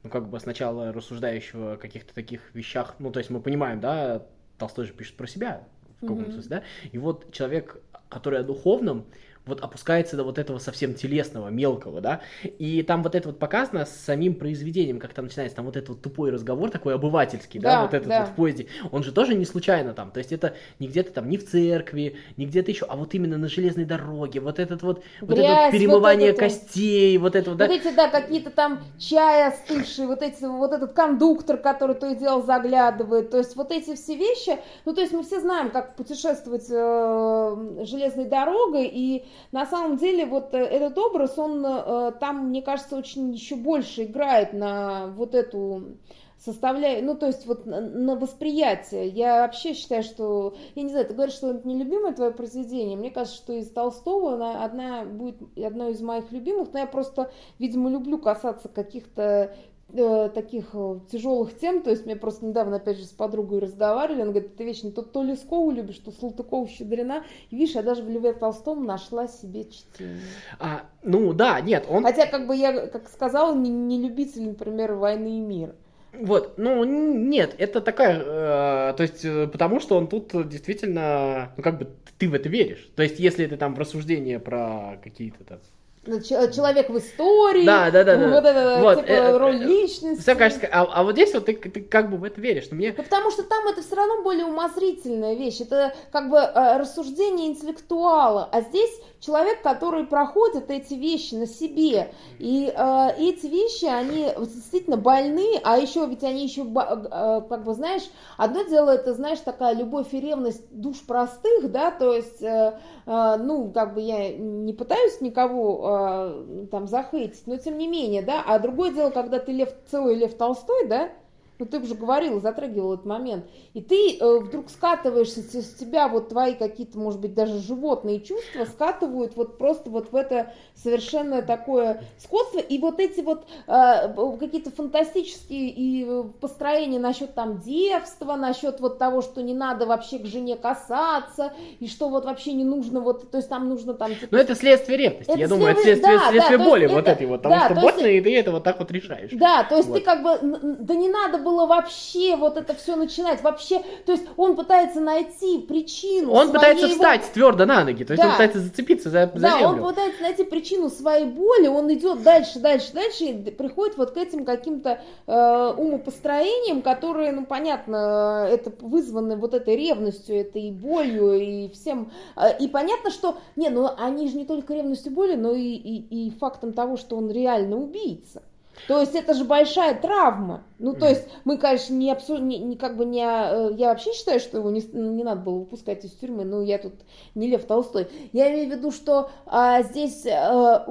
ну, 0.06 0.10
как 0.10 0.28
бы 0.28 0.38
сначала 0.38 0.92
рассуждающего 0.92 1.74
о 1.74 1.76
каких-то 1.76 2.14
таких 2.14 2.54
вещах, 2.54 2.94
ну, 2.98 3.10
то 3.10 3.18
есть 3.18 3.30
мы 3.30 3.40
понимаем, 3.40 3.80
да, 3.80 4.22
Толстой 4.56 4.86
же 4.86 4.92
пишет 4.92 5.16
про 5.16 5.26
себя, 5.26 5.64
в 5.98 6.00
каком-то 6.02 6.30
mm-hmm. 6.30 6.32
смысле, 6.32 6.48
да, 6.50 6.62
и 6.90 6.98
вот 6.98 7.32
человек, 7.32 7.80
который 8.08 8.40
о 8.40 8.42
духовном, 8.44 9.06
вот 9.46 9.60
опускается 9.62 10.16
до 10.16 10.24
вот 10.24 10.38
этого 10.38 10.58
совсем 10.58 10.94
телесного, 10.94 11.48
мелкого, 11.48 12.00
да, 12.00 12.20
и 12.42 12.82
там 12.82 13.02
вот 13.02 13.14
это 13.14 13.28
вот 13.28 13.38
показано 13.38 13.86
с 13.86 13.90
самим 13.90 14.34
произведением, 14.34 14.98
как 14.98 15.14
там 15.14 15.26
начинается, 15.26 15.56
там 15.56 15.64
вот 15.64 15.76
этот 15.76 15.90
вот 15.90 16.02
тупой 16.02 16.30
разговор 16.30 16.70
такой 16.70 16.94
обывательский, 16.94 17.60
да, 17.60 17.76
да 17.76 17.82
вот 17.82 17.94
этот 17.94 18.08
да. 18.08 18.20
вот 18.20 18.30
в 18.30 18.34
поезде, 18.34 18.66
он 18.90 19.04
же 19.04 19.12
тоже 19.12 19.34
не 19.34 19.44
случайно 19.44 19.94
там, 19.94 20.10
то 20.10 20.18
есть 20.18 20.32
это 20.32 20.54
не 20.80 20.88
где-то 20.88 21.12
там, 21.12 21.28
не 21.28 21.38
в 21.38 21.48
церкви, 21.48 22.16
не 22.36 22.46
где-то 22.46 22.70
еще, 22.72 22.86
а 22.86 22.96
вот 22.96 23.14
именно 23.14 23.38
на 23.38 23.48
железной 23.48 23.84
дороге, 23.84 24.40
вот 24.40 24.58
этот 24.58 24.82
вот, 24.82 25.02
Грязь, 25.20 25.28
вот 25.28 25.38
это 25.38 25.62
вот 25.62 25.72
перемывание 25.72 26.32
вот 26.32 26.38
это, 26.38 26.48
костей, 26.48 27.18
вот 27.18 27.36
это 27.36 27.50
вот, 27.50 27.58
да. 27.58 27.66
Вот 27.66 27.76
эти, 27.76 27.94
да, 27.94 28.08
какие-то 28.08 28.50
там 28.50 28.80
чай 28.98 29.48
остывшие, 29.48 30.08
вот 30.08 30.22
эти, 30.22 30.44
вот 30.44 30.72
этот 30.72 30.92
кондуктор, 30.92 31.56
который 31.56 31.94
то 31.94 32.10
и 32.10 32.16
дело 32.16 32.42
заглядывает, 32.42 33.30
то 33.30 33.38
есть 33.38 33.54
вот 33.54 33.70
эти 33.70 33.94
все 33.94 34.16
вещи, 34.16 34.58
ну, 34.84 34.92
то 34.92 35.00
есть 35.00 35.12
мы 35.12 35.22
все 35.22 35.40
знаем, 35.40 35.70
как 35.70 35.94
путешествовать 35.94 36.66
э, 36.68 37.84
железной 37.84 38.24
дорогой, 38.24 38.90
и 38.92 39.24
на 39.52 39.66
самом 39.66 39.96
деле 39.96 40.26
вот 40.26 40.54
э, 40.54 40.58
этот 40.58 40.98
образ, 40.98 41.38
он 41.38 41.64
э, 41.64 42.12
там, 42.20 42.48
мне 42.48 42.62
кажется, 42.62 42.96
очень 42.96 43.32
еще 43.32 43.56
больше 43.56 44.04
играет 44.04 44.52
на 44.52 45.08
вот 45.08 45.34
эту 45.34 45.96
составляю, 46.38 47.04
ну, 47.04 47.16
то 47.16 47.26
есть 47.26 47.46
вот 47.46 47.66
на 47.66 48.14
восприятие. 48.14 49.08
Я 49.08 49.40
вообще 49.40 49.74
считаю, 49.74 50.02
что, 50.02 50.54
я 50.74 50.82
не 50.82 50.90
знаю, 50.90 51.06
ты 51.06 51.14
говоришь, 51.14 51.34
что 51.34 51.50
это 51.50 51.66
нелюбимое 51.66 52.12
твое 52.12 52.30
произведение. 52.30 52.96
Мне 52.96 53.10
кажется, 53.10 53.36
что 53.36 53.52
из 53.54 53.70
Толстого 53.70 54.34
она 54.34 54.64
одна 54.64 55.04
будет 55.04 55.36
одно 55.56 55.88
из 55.88 56.00
моих 56.00 56.30
любимых, 56.32 56.72
но 56.72 56.80
я 56.80 56.86
просто, 56.86 57.32
видимо, 57.58 57.90
люблю 57.90 58.18
касаться 58.18 58.68
каких-то 58.68 59.54
э, 59.92 60.30
таких 60.34 60.70
э, 60.74 61.00
тяжелых 61.10 61.58
тем, 61.58 61.82
то 61.82 61.90
есть 61.90 62.06
мне 62.06 62.16
просто 62.16 62.46
недавно, 62.46 62.76
опять 62.76 62.98
же, 62.98 63.04
с 63.04 63.10
подругой 63.10 63.60
разговаривали, 63.60 64.22
она 64.22 64.30
говорит, 64.32 64.56
ты 64.56 64.64
вечно 64.64 64.90
то, 64.90 65.02
то 65.02 65.22
Лескову 65.22 65.70
любишь, 65.70 65.98
то 65.98 66.10
Салтыкову 66.10 66.66
Щедрина, 66.66 67.24
и 67.50 67.56
видишь, 67.56 67.74
я 67.74 67.82
даже 67.82 68.02
в 68.02 68.10
Льве 68.10 68.32
Толстом 68.32 68.84
нашла 68.84 69.28
себе 69.28 69.64
чтение. 69.64 70.20
А, 70.58 70.82
ну 71.02 71.32
да, 71.32 71.60
нет, 71.60 71.86
он... 71.88 72.04
Хотя, 72.04 72.26
как 72.26 72.46
бы 72.46 72.56
я, 72.56 72.86
как 72.86 73.08
сказала, 73.08 73.54
не, 73.54 73.70
не 73.70 74.00
любитель, 74.00 74.48
например, 74.48 74.94
«Войны 74.94 75.38
и 75.38 75.40
мира». 75.40 75.74
Вот, 76.18 76.56
ну 76.56 76.82
нет, 76.84 77.54
это 77.58 77.80
такая, 77.82 78.20
э, 78.20 78.94
то 78.94 79.02
есть, 79.02 79.24
э, 79.24 79.46
потому 79.48 79.80
что 79.80 79.98
он 79.98 80.06
тут 80.08 80.48
действительно, 80.48 81.52
ну 81.56 81.62
как 81.62 81.78
бы 81.78 81.90
ты 82.18 82.28
в 82.28 82.34
это 82.34 82.48
веришь. 82.48 82.88
То 82.96 83.02
есть, 83.02 83.18
если 83.18 83.44
это 83.44 83.56
там 83.56 83.76
рассуждение 83.76 84.38
про 84.38 84.98
какие-то 85.02 85.44
там 85.44 85.58
человек 86.06 86.88
в 86.88 86.98
истории, 86.98 87.64
да, 87.64 87.90
да, 87.90 88.04
да, 88.04 88.16
вот 88.16 88.44
это 88.44 88.78
вот, 88.80 88.96
типа, 88.98 89.06
э, 89.10 89.36
роль 89.36 89.56
личности. 89.56 90.22
Все 90.22 90.34
кажется, 90.34 90.68
а, 90.70 90.82
а 90.82 91.02
вот 91.02 91.12
здесь 91.12 91.32
вот 91.34 91.46
ты, 91.46 91.54
ты 91.54 91.80
как 91.80 92.10
бы 92.10 92.16
в 92.16 92.24
это 92.24 92.40
веришь, 92.40 92.70
мне... 92.70 92.94
Ну, 92.96 93.02
потому 93.02 93.30
что 93.30 93.42
там 93.42 93.66
это 93.68 93.82
все 93.82 93.94
равно 93.94 94.22
более 94.22 94.44
умозрительная 94.44 95.34
вещь, 95.34 95.60
это 95.60 95.94
как 96.12 96.30
бы 96.30 96.38
э, 96.38 96.78
рассуждение 96.78 97.48
интеллектуала, 97.48 98.48
а 98.52 98.60
здесь 98.62 98.90
человек, 99.20 99.62
который 99.62 100.06
проходит 100.06 100.70
эти 100.70 100.94
вещи 100.94 101.34
на 101.34 101.46
себе, 101.46 102.12
и 102.38 102.72
э, 102.74 103.08
эти 103.18 103.46
вещи, 103.46 103.86
они 103.86 104.32
действительно 104.38 104.96
больны, 104.96 105.60
а 105.64 105.78
еще 105.78 106.06
ведь 106.06 106.22
они 106.22 106.44
еще, 106.44 106.62
э, 106.62 107.42
как 107.48 107.64
бы, 107.64 107.74
знаешь, 107.74 108.02
одно 108.36 108.62
дело 108.62 108.90
это, 108.90 109.14
знаешь, 109.14 109.40
такая 109.40 109.74
любовь 109.74 110.08
и 110.12 110.20
ревность 110.20 110.62
душ 110.70 111.00
простых, 111.06 111.70
да, 111.70 111.90
то 111.90 112.12
есть, 112.12 112.42
э, 112.42 112.78
э, 113.06 113.36
ну, 113.38 113.70
как 113.72 113.94
бы 113.94 114.00
я 114.00 114.32
не 114.36 114.72
пытаюсь 114.72 115.20
никого 115.20 115.95
э, 115.96 116.66
там 116.70 116.86
захейтить, 116.86 117.46
но 117.46 117.56
тем 117.56 117.78
не 117.78 117.88
менее, 117.88 118.22
да, 118.22 118.42
а 118.46 118.58
другое 118.58 118.92
дело, 118.92 119.10
когда 119.10 119.38
ты 119.38 119.52
Лев, 119.52 119.70
целый 119.90 120.14
Лев 120.14 120.36
Толстой, 120.36 120.86
да, 120.86 121.10
ну 121.58 121.66
ты 121.66 121.78
уже 121.78 121.94
говорила, 121.94 122.40
затрагивал 122.40 122.94
этот 122.94 123.06
момент, 123.06 123.46
и 123.74 123.80
ты 123.80 124.18
э, 124.18 124.38
вдруг 124.40 124.70
скатываешься 124.70 125.42
с 125.42 125.74
тебя, 125.74 126.08
вот 126.08 126.28
твои 126.28 126.54
какие-то, 126.54 126.98
может 126.98 127.20
быть, 127.20 127.34
даже 127.34 127.58
животные 127.60 128.20
чувства 128.20 128.64
скатывают 128.64 129.36
вот 129.36 129.58
просто 129.58 129.90
вот 129.90 130.12
в 130.12 130.16
это 130.16 130.52
совершенно 130.74 131.42
такое 131.42 132.02
сходство, 132.18 132.58
и 132.58 132.78
вот 132.78 133.00
эти 133.00 133.20
вот 133.20 133.46
э, 133.66 134.38
какие-то 134.38 134.70
фантастические 134.70 135.70
и 135.70 136.04
э, 136.06 136.24
построения 136.40 136.98
насчет 136.98 137.34
там 137.34 137.60
девства, 137.60 138.36
насчет 138.36 138.80
вот 138.80 138.98
того, 138.98 139.22
что 139.22 139.42
не 139.42 139.54
надо 139.54 139.86
вообще 139.86 140.18
к 140.18 140.26
жене 140.26 140.56
касаться, 140.56 141.52
и 141.80 141.88
что 141.88 142.08
вот 142.08 142.24
вообще 142.24 142.52
не 142.52 142.64
нужно 142.64 143.00
вот, 143.00 143.30
то 143.30 143.38
есть 143.38 143.48
там 143.48 143.68
нужно 143.68 143.94
там... 143.94 144.14
Типа... 144.14 144.28
Ну 144.30 144.38
это 144.38 144.54
следствие 144.54 144.98
ревности, 144.98 145.30
это 145.30 145.38
я 145.38 145.48
думаю, 145.48 145.72
это 145.72 145.82
следствие, 145.82 146.18
да, 146.18 146.30
следствие 146.30 146.58
да, 146.58 146.64
боли 146.64 146.86
вот 146.86 146.98
это, 146.98 147.10
этой 147.12 147.26
вот, 147.26 147.42
потому 147.42 147.60
да, 147.60 147.66
что 147.66 147.80
больно, 147.80 148.06
есть... 148.06 148.26
и 148.26 148.30
ты 148.30 148.36
это 148.38 148.52
вот 148.52 148.64
так 148.64 148.78
вот 148.78 148.90
решаешь. 148.90 149.30
Да, 149.32 149.64
то 149.64 149.76
есть 149.76 149.88
вот. 149.88 149.98
ты 149.98 150.00
как 150.04 150.22
бы, 150.22 150.76
да 150.80 150.94
не 150.94 151.08
надо 151.08 151.45
было 151.46 151.64
вообще 151.66 152.34
вот 152.34 152.56
это 152.56 152.74
все 152.74 152.96
начинать, 152.96 153.40
вообще, 153.42 153.82
то 154.04 154.10
есть 154.10 154.24
он 154.36 154.56
пытается 154.56 155.00
найти 155.00 155.58
причину. 155.58 156.32
Он 156.32 156.50
пытается 156.50 156.88
встать 156.88 157.22
его... 157.22 157.32
твердо 157.32 157.66
на 157.66 157.84
ноги, 157.84 158.02
то 158.02 158.14
есть 158.14 158.22
да. 158.22 158.28
он 158.28 158.32
пытается 158.32 158.60
зацепиться 158.60 159.10
за, 159.10 159.30
за 159.32 159.40
да, 159.40 159.58
землю. 159.60 159.82
он 159.82 159.88
пытается 159.90 160.22
найти 160.22 160.42
причину 160.42 160.90
своей 160.90 161.26
боли, 161.26 161.68
он 161.68 161.92
идет 161.94 162.24
дальше, 162.24 162.58
дальше, 162.58 162.92
дальше 162.92 163.24
и 163.24 163.50
приходит 163.50 163.96
вот 163.96 164.10
к 164.10 164.16
этим 164.16 164.44
каким-то 164.44 165.00
э, 165.28 165.74
умопостроениям, 165.76 166.82
которые, 166.82 167.30
ну 167.30 167.46
понятно, 167.46 168.48
это 168.50 168.72
вызваны 168.80 169.36
вот 169.36 169.54
этой 169.54 169.76
ревностью, 169.76 170.40
этой 170.40 170.72
болью 170.72 171.34
и 171.34 171.68
всем. 171.68 172.10
Э, 172.36 172.58
и 172.58 172.66
понятно, 172.66 173.10
что, 173.10 173.38
не, 173.54 173.68
ну 173.68 173.88
они 173.96 174.28
же 174.28 174.36
не 174.36 174.46
только 174.46 174.74
ревностью 174.74 175.12
боли, 175.12 175.36
но 175.36 175.52
и, 175.52 175.62
и, 175.62 176.26
и 176.26 176.30
фактом 176.30 176.72
того, 176.72 176.96
что 176.96 177.16
он 177.16 177.30
реально 177.30 177.76
убийца. 177.76 178.42
То 178.88 179.00
есть 179.00 179.14
это 179.14 179.34
же 179.34 179.44
большая 179.44 179.94
травма. 180.00 180.62
Ну, 180.78 180.94
то 180.94 181.08
есть 181.08 181.26
мы, 181.44 181.58
конечно, 181.58 181.94
не 181.94 182.10
абсолютно, 182.10 182.46
не, 182.46 182.58
не, 182.58 182.76
как 182.76 182.96
бы 182.96 183.04
не, 183.04 183.24
э, 183.24 183.74
я 183.76 183.88
вообще 183.88 184.12
считаю, 184.12 184.38
что 184.40 184.58
его 184.58 184.70
не, 184.70 184.82
не 184.92 185.24
надо 185.24 185.40
было 185.40 185.58
выпускать 185.60 186.04
из 186.04 186.12
тюрьмы, 186.12 186.44
но 186.44 186.62
я 186.62 186.78
тут 186.78 186.94
не 187.34 187.48
Лев 187.48 187.64
Толстой. 187.64 188.08
Я 188.32 188.50
имею 188.52 188.68
в 188.68 188.72
виду, 188.72 188.90
что 188.90 189.30
а, 189.46 189.82
здесь 189.82 190.26
а, 190.26 190.86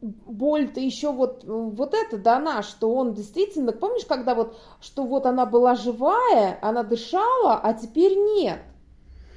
боль-то 0.00 0.80
еще 0.80 1.12
вот, 1.12 1.44
вот 1.44 1.94
это 1.94 2.18
дана, 2.18 2.62
что 2.62 2.92
он 2.94 3.14
действительно, 3.14 3.72
помнишь, 3.72 4.04
когда 4.06 4.34
вот, 4.34 4.56
что 4.80 5.04
вот 5.04 5.26
она 5.26 5.46
была 5.46 5.74
живая, 5.74 6.58
она 6.62 6.82
дышала, 6.82 7.60
а 7.62 7.74
теперь 7.74 8.16
нет. 8.16 8.58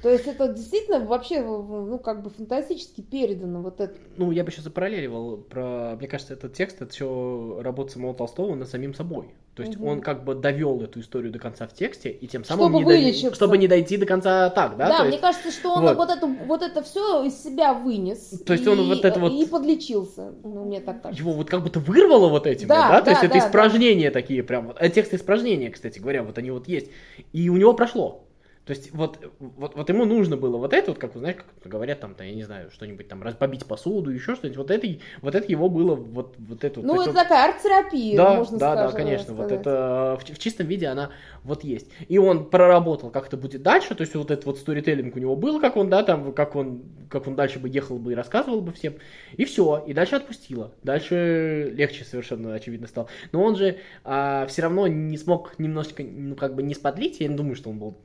То 0.02 0.10
есть 0.10 0.26
это 0.26 0.48
действительно 0.48 0.98
вообще, 1.00 1.40
ну, 1.42 1.96
как 1.98 2.22
бы 2.22 2.30
фантастически 2.30 3.00
передано 3.02 3.62
вот 3.62 3.80
это. 3.80 3.94
Ну, 4.16 4.32
я 4.32 4.42
бы 4.42 4.50
еще 4.50 4.60
запараллеливал 4.60 5.36
про, 5.36 5.94
мне 5.96 6.08
кажется, 6.08 6.34
этот 6.34 6.54
текст, 6.54 6.82
это 6.82 6.92
все 6.92 7.60
работа 7.62 7.92
самого 7.92 8.12
Толстого 8.12 8.54
над 8.56 8.68
самим 8.68 8.94
собой. 8.94 9.28
То 9.54 9.62
есть 9.62 9.76
угу. 9.76 9.86
он 9.86 10.00
как 10.00 10.24
бы 10.24 10.34
довел 10.34 10.80
эту 10.80 11.00
историю 11.00 11.30
до 11.30 11.38
конца 11.38 11.68
в 11.68 11.74
тексте, 11.74 12.10
и 12.10 12.26
тем 12.26 12.42
самым 12.42 12.70
чтобы, 12.70 12.78
не, 12.78 12.84
вылечиться. 12.84 13.28
до... 13.28 13.34
чтобы 13.36 13.58
не 13.58 13.68
дойти 13.68 13.98
до 13.98 14.06
конца 14.06 14.48
так, 14.48 14.78
да? 14.78 14.88
Да, 14.88 14.98
То 14.98 15.02
мне 15.04 15.12
есть... 15.12 15.22
кажется, 15.22 15.50
что 15.52 15.74
он 15.74 15.82
вот. 15.82 15.96
Вот, 15.96 16.10
это, 16.10 16.26
вот 16.26 16.62
это 16.62 16.82
все 16.82 17.22
из 17.24 17.40
себя 17.40 17.74
вынес. 17.74 18.42
То 18.46 18.54
есть 18.54 18.64
и, 18.64 18.68
он 18.68 18.88
вот 18.88 19.04
это 19.04 19.20
вот... 19.20 19.30
И 19.30 19.44
подлечился, 19.44 20.32
ну, 20.42 20.64
мне 20.64 20.80
так 20.80 21.02
кажется. 21.02 21.22
Его 21.22 21.32
вот 21.32 21.50
как 21.50 21.62
будто 21.62 21.80
вырвало 21.80 22.28
вот 22.28 22.46
этим, 22.46 22.66
да? 22.66 22.88
да? 22.88 22.98
То 23.00 23.04
да, 23.04 23.10
есть 23.10 23.22
да, 23.22 23.28
это 23.28 23.38
испражнения 23.38 24.10
да. 24.10 24.14
такие 24.14 24.42
прям. 24.42 24.72
А 24.74 24.88
тексты 24.88 25.16
испражнения, 25.16 25.70
кстати 25.70 25.98
говоря, 25.98 26.22
вот 26.22 26.38
они 26.38 26.50
вот 26.50 26.66
есть. 26.66 26.90
И 27.34 27.50
у 27.50 27.56
него 27.56 27.74
прошло. 27.74 28.24
То 28.64 28.74
есть 28.74 28.92
вот, 28.92 29.18
вот, 29.40 29.74
вот 29.74 29.88
ему 29.88 30.04
нужно 30.04 30.36
было 30.36 30.56
вот 30.56 30.72
это, 30.72 30.92
вот 30.92 30.98
как 31.00 31.14
вы 31.14 31.20
знаете, 31.20 31.40
как 31.62 31.72
говорят 31.72 31.98
там, 31.98 32.14
то, 32.14 32.22
я 32.22 32.32
не 32.32 32.44
знаю, 32.44 32.70
что-нибудь 32.70 33.08
там, 33.08 33.20
побить 33.20 33.66
посуду, 33.66 34.12
еще 34.12 34.36
что-нибудь, 34.36 34.56
вот 34.56 34.70
это, 34.70 34.86
вот 35.20 35.34
это 35.34 35.50
его 35.50 35.68
было, 35.68 35.96
вот, 35.96 36.36
вот 36.38 36.62
это. 36.62 36.80
Ну, 36.80 36.94
это 36.94 37.10
вот, 37.10 37.14
такая 37.16 37.48
арт-терапия, 37.48 38.16
да, 38.16 38.34
можно 38.34 38.58
да, 38.58 38.72
сказать. 38.72 38.92
Да, 38.92 38.96
конечно, 38.96 39.34
вот 39.34 39.50
это 39.50 40.18
в, 40.20 40.24
в 40.24 40.38
чистом 40.38 40.68
виде 40.68 40.86
она 40.86 41.10
вот 41.42 41.64
есть. 41.64 41.88
И 42.06 42.18
он 42.18 42.48
проработал, 42.50 43.10
как 43.10 43.26
это 43.26 43.36
будет 43.36 43.62
дальше, 43.62 43.96
то 43.96 44.02
есть 44.02 44.14
вот 44.14 44.30
этот 44.30 44.46
вот 44.46 44.58
сторителлинг 44.58 45.16
у 45.16 45.18
него 45.18 45.34
был, 45.34 45.60
как 45.60 45.76
он, 45.76 45.90
да, 45.90 46.04
там, 46.04 46.32
как 46.32 46.54
он, 46.54 46.84
как 47.10 47.26
он 47.26 47.34
дальше 47.34 47.58
бы 47.58 47.68
ехал 47.68 47.98
бы 47.98 48.12
и 48.12 48.14
рассказывал 48.14 48.60
бы 48.60 48.70
всем, 48.72 48.94
и 49.36 49.44
все, 49.44 49.82
и 49.88 49.92
дальше 49.92 50.14
отпустило. 50.14 50.72
Дальше 50.84 51.72
легче 51.74 52.04
совершенно, 52.04 52.54
очевидно, 52.54 52.86
стал. 52.86 53.08
Но 53.32 53.42
он 53.42 53.56
же 53.56 53.78
а, 54.04 54.46
все 54.46 54.62
равно 54.62 54.86
не 54.86 55.18
смог 55.18 55.58
немножечко, 55.58 56.04
ну, 56.04 56.36
как 56.36 56.54
бы 56.54 56.62
не 56.62 56.74
сподлить, 56.74 57.18
я 57.18 57.26
не 57.26 57.34
думаю, 57.34 57.56
что 57.56 57.70
он 57.70 57.78
был 57.80 57.98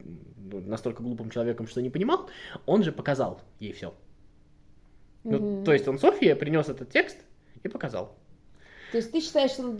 настолько 0.52 1.04
глупым 1.04 1.30
человеком, 1.30 1.68
что 1.68 1.82
не 1.82 1.90
понимал, 1.90 2.30
он 2.66 2.84
же 2.84 2.92
показал 2.92 3.42
ей 3.60 3.74
все. 3.74 3.94
Ну, 5.24 5.64
то 5.64 5.74
есть 5.74 5.88
он 5.88 6.00
София 6.00 6.36
принес 6.36 6.70
этот 6.70 6.90
текст 6.90 7.18
и 7.64 7.68
показал. 7.68 8.16
То 8.92 8.98
есть 8.98 9.12
ты 9.12 9.20
считаешь, 9.20 9.52
что 9.52 9.76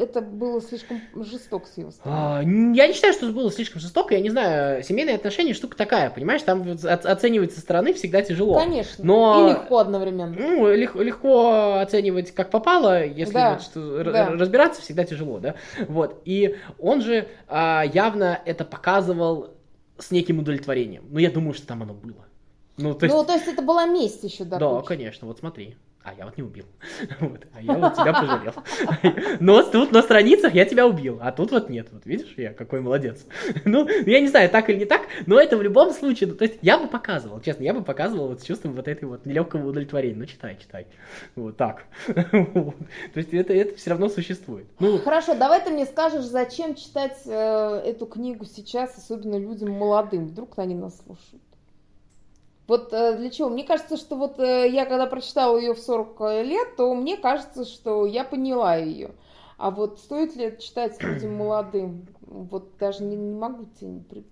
это 0.00 0.22
было 0.22 0.62
слишком 0.62 1.02
жестоко 1.14 1.66
с 1.66 1.76
его 1.76 1.90
стороны? 1.90 2.16
А, 2.18 2.40
я 2.42 2.86
не 2.86 2.94
считаю, 2.94 3.12
что 3.12 3.26
это 3.26 3.34
было 3.34 3.52
слишком 3.52 3.82
жестоко. 3.82 4.14
Я 4.14 4.20
не 4.20 4.30
знаю, 4.30 4.82
семейные 4.82 5.16
отношения 5.16 5.52
штука 5.52 5.76
такая, 5.76 6.08
понимаешь? 6.08 6.42
Там 6.42 6.66
оценивать 6.82 7.52
со 7.52 7.60
стороны 7.60 7.92
всегда 7.92 8.22
тяжело. 8.22 8.58
Конечно. 8.58 9.04
Но... 9.04 9.46
И 9.46 9.52
легко 9.52 9.78
одновременно. 9.78 10.34
Ну, 10.34 10.74
легко, 10.74 11.02
легко 11.02 11.74
оценивать 11.80 12.32
как 12.32 12.50
попало, 12.50 13.04
если 13.04 13.34
да. 13.34 13.52
вот, 13.54 13.62
что, 13.62 14.04
да. 14.04 14.30
разбираться 14.30 14.80
всегда 14.80 15.04
тяжело, 15.04 15.38
да? 15.38 15.56
Вот. 15.86 16.22
И 16.24 16.56
он 16.78 17.02
же 17.02 17.28
а, 17.48 17.84
явно 17.84 18.40
это 18.46 18.64
показывал 18.64 19.55
с 19.98 20.10
неким 20.10 20.38
удовлетворением. 20.38 21.04
Но 21.10 21.18
я 21.18 21.30
думаю, 21.30 21.54
что 21.54 21.66
там 21.66 21.82
оно 21.82 21.94
было. 21.94 22.26
Ну, 22.76 22.94
то 22.94 23.06
есть, 23.06 23.16
ну, 23.16 23.24
то 23.24 23.32
есть 23.32 23.48
это 23.48 23.62
была 23.62 23.86
месть 23.86 24.22
еще, 24.22 24.44
да? 24.44 24.58
Да, 24.58 24.82
конечно, 24.82 25.26
вот 25.26 25.38
смотри. 25.38 25.76
А 26.06 26.14
я 26.16 26.24
вот 26.24 26.36
не 26.36 26.44
убил. 26.44 26.66
Вот, 27.20 27.46
а 27.52 27.60
я 27.60 27.74
вот 27.74 27.94
тебя 27.94 28.12
пожалел. 28.12 28.52
Но 29.40 29.62
тут 29.64 29.90
на 29.90 30.02
страницах 30.02 30.54
я 30.54 30.64
тебя 30.64 30.86
убил, 30.86 31.18
а 31.20 31.32
тут 31.32 31.50
вот 31.50 31.68
нет. 31.68 31.88
Вот 31.90 32.06
видишь, 32.06 32.32
я 32.36 32.52
какой 32.52 32.80
молодец. 32.80 33.26
Ну, 33.64 33.88
я 33.88 34.20
не 34.20 34.28
знаю, 34.28 34.48
так 34.48 34.70
или 34.70 34.78
не 34.78 34.84
так, 34.84 35.02
но 35.26 35.40
это 35.40 35.56
в 35.56 35.62
любом 35.62 35.92
случае, 35.92 36.28
ну, 36.28 36.36
то 36.36 36.44
есть 36.44 36.58
я 36.62 36.78
бы 36.78 36.86
показывал, 36.86 37.40
честно, 37.40 37.64
я 37.64 37.74
бы 37.74 37.82
показывал 37.82 38.28
вот 38.28 38.40
с 38.40 38.44
чувством 38.44 38.74
вот 38.74 38.86
этой 38.86 39.06
вот 39.06 39.26
нелегкого 39.26 39.68
удовлетворения. 39.68 40.16
Ну, 40.16 40.26
читай, 40.26 40.56
читай. 40.60 40.86
Вот 41.34 41.56
так. 41.56 41.84
То 42.06 42.74
есть 43.16 43.34
это, 43.34 43.52
это 43.52 43.76
все 43.76 43.90
равно 43.90 44.08
существует. 44.08 44.66
Ну, 44.78 44.98
Хорошо, 44.98 45.34
давай 45.34 45.64
ты 45.64 45.70
мне 45.70 45.86
скажешь, 45.86 46.24
зачем 46.24 46.76
читать 46.76 47.18
э, 47.26 47.82
эту 47.84 48.06
книгу 48.06 48.44
сейчас, 48.44 48.96
особенно 48.96 49.36
людям 49.36 49.70
молодым, 49.70 50.28
вдруг 50.28 50.58
они 50.58 50.76
нас 50.76 51.02
слушают. 51.04 51.42
Вот 52.66 52.92
э, 52.92 53.16
для 53.16 53.30
чего? 53.30 53.48
Мне 53.48 53.64
кажется, 53.64 53.96
что 53.96 54.16
вот 54.16 54.38
э, 54.40 54.68
я 54.68 54.86
когда 54.86 55.06
прочитала 55.06 55.56
ее 55.58 55.74
в 55.74 55.78
40 55.78 56.20
лет, 56.44 56.76
то 56.76 56.94
мне 56.94 57.16
кажется, 57.16 57.64
что 57.64 58.06
я 58.06 58.24
поняла 58.24 58.76
ее. 58.76 59.10
А 59.58 59.70
вот 59.70 59.98
стоит 60.00 60.36
ли 60.36 60.46
это 60.46 60.62
читать 60.62 61.02
людям 61.02 61.34
молодым? 61.34 62.06
Вот 62.20 62.76
даже 62.78 63.04
не, 63.04 63.16
не 63.16 63.34
могу 63.34 63.66
тебе... 63.80 64.24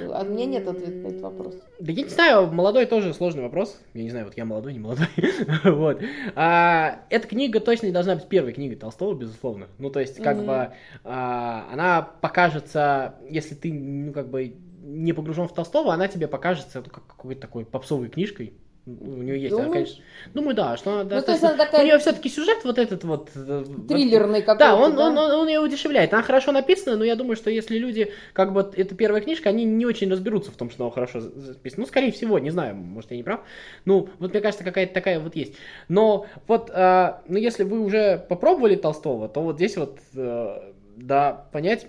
А 0.00 0.22
у 0.22 0.24
меня 0.26 0.46
нет 0.46 0.66
ответа 0.66 0.92
на 0.92 1.06
этот 1.08 1.20
вопрос. 1.20 1.54
Да 1.80 1.92
я 1.92 2.02
не 2.04 2.08
знаю, 2.08 2.46
молодой 2.52 2.86
тоже 2.86 3.12
сложный 3.12 3.42
вопрос. 3.42 3.78
Я 3.92 4.04
не 4.04 4.10
знаю, 4.10 4.26
вот 4.26 4.36
я 4.36 4.44
молодой, 4.44 4.72
не 4.72 4.78
молодой. 4.78 5.08
вот. 5.64 6.00
А, 6.36 7.00
эта 7.10 7.26
книга 7.28 7.60
точно 7.60 7.86
не 7.86 7.92
должна 7.92 8.14
быть 8.14 8.28
первой 8.28 8.52
книгой 8.52 8.76
Толстого, 8.76 9.14
безусловно. 9.14 9.66
Ну, 9.78 9.90
то 9.90 10.00
есть, 10.00 10.22
как 10.22 10.38
mm-hmm. 10.38 10.46
бы, 10.46 10.72
а, 11.04 11.68
она 11.72 12.02
покажется, 12.20 13.16
если 13.28 13.54
ты, 13.56 13.72
ну, 13.72 14.12
как 14.12 14.28
бы, 14.28 14.54
не 14.82 15.12
погружен 15.12 15.48
в 15.48 15.54
Толстого, 15.54 15.94
она 15.94 16.08
тебе 16.08 16.28
покажется 16.28 16.82
как 16.82 17.06
какой-то 17.06 17.40
такой 17.40 17.64
попсовой 17.64 18.08
книжкой. 18.08 18.54
У 18.84 19.22
нее 19.22 19.40
есть, 19.40 19.54
она, 19.54 19.70
конечно. 19.70 20.02
Думаю, 20.34 20.56
да, 20.56 20.76
что 20.76 20.92
она, 20.92 21.04
ну, 21.04 21.22
то 21.22 21.30
есть 21.30 21.44
она 21.44 21.56
такая... 21.56 21.82
у 21.82 21.84
нее 21.84 21.98
все-таки 21.98 22.28
сюжет 22.28 22.64
вот 22.64 22.78
этот 22.78 23.04
вот. 23.04 23.30
Э, 23.36 23.64
Триллерный 23.88 24.42
какой-то. 24.42 24.58
Да, 24.58 24.74
он, 24.74 24.96
да? 24.96 25.06
Он, 25.06 25.18
он, 25.18 25.30
он 25.30 25.46
ее 25.48 25.60
удешевляет. 25.60 26.12
Она 26.12 26.24
хорошо 26.24 26.50
написана, 26.50 26.96
но 26.96 27.04
я 27.04 27.14
думаю, 27.14 27.36
что 27.36 27.48
если 27.48 27.78
люди, 27.78 28.12
как 28.32 28.52
бы 28.52 28.72
это 28.74 28.96
первая 28.96 29.22
книжка, 29.22 29.50
они 29.50 29.64
не 29.64 29.86
очень 29.86 30.10
разберутся 30.10 30.50
в 30.50 30.56
том, 30.56 30.68
что 30.68 30.82
она 30.82 30.92
хорошо 30.92 31.20
записана. 31.20 31.82
Ну, 31.82 31.86
скорее 31.86 32.10
всего, 32.10 32.40
не 32.40 32.50
знаю, 32.50 32.74
может, 32.74 33.12
я 33.12 33.16
не 33.16 33.22
прав. 33.22 33.42
Ну, 33.84 34.08
вот 34.18 34.32
мне 34.32 34.40
кажется, 34.40 34.64
какая-то 34.64 34.92
такая 34.92 35.20
вот 35.20 35.36
есть. 35.36 35.54
Но 35.86 36.26
вот, 36.48 36.68
э, 36.74 37.12
ну, 37.28 37.38
если 37.38 37.62
вы 37.62 37.78
уже 37.78 38.26
попробовали 38.28 38.74
Толстого, 38.74 39.28
то 39.28 39.42
вот 39.42 39.56
здесь 39.56 39.76
вот, 39.76 40.00
э, 40.16 40.72
да, 40.96 41.46
понять 41.52 41.86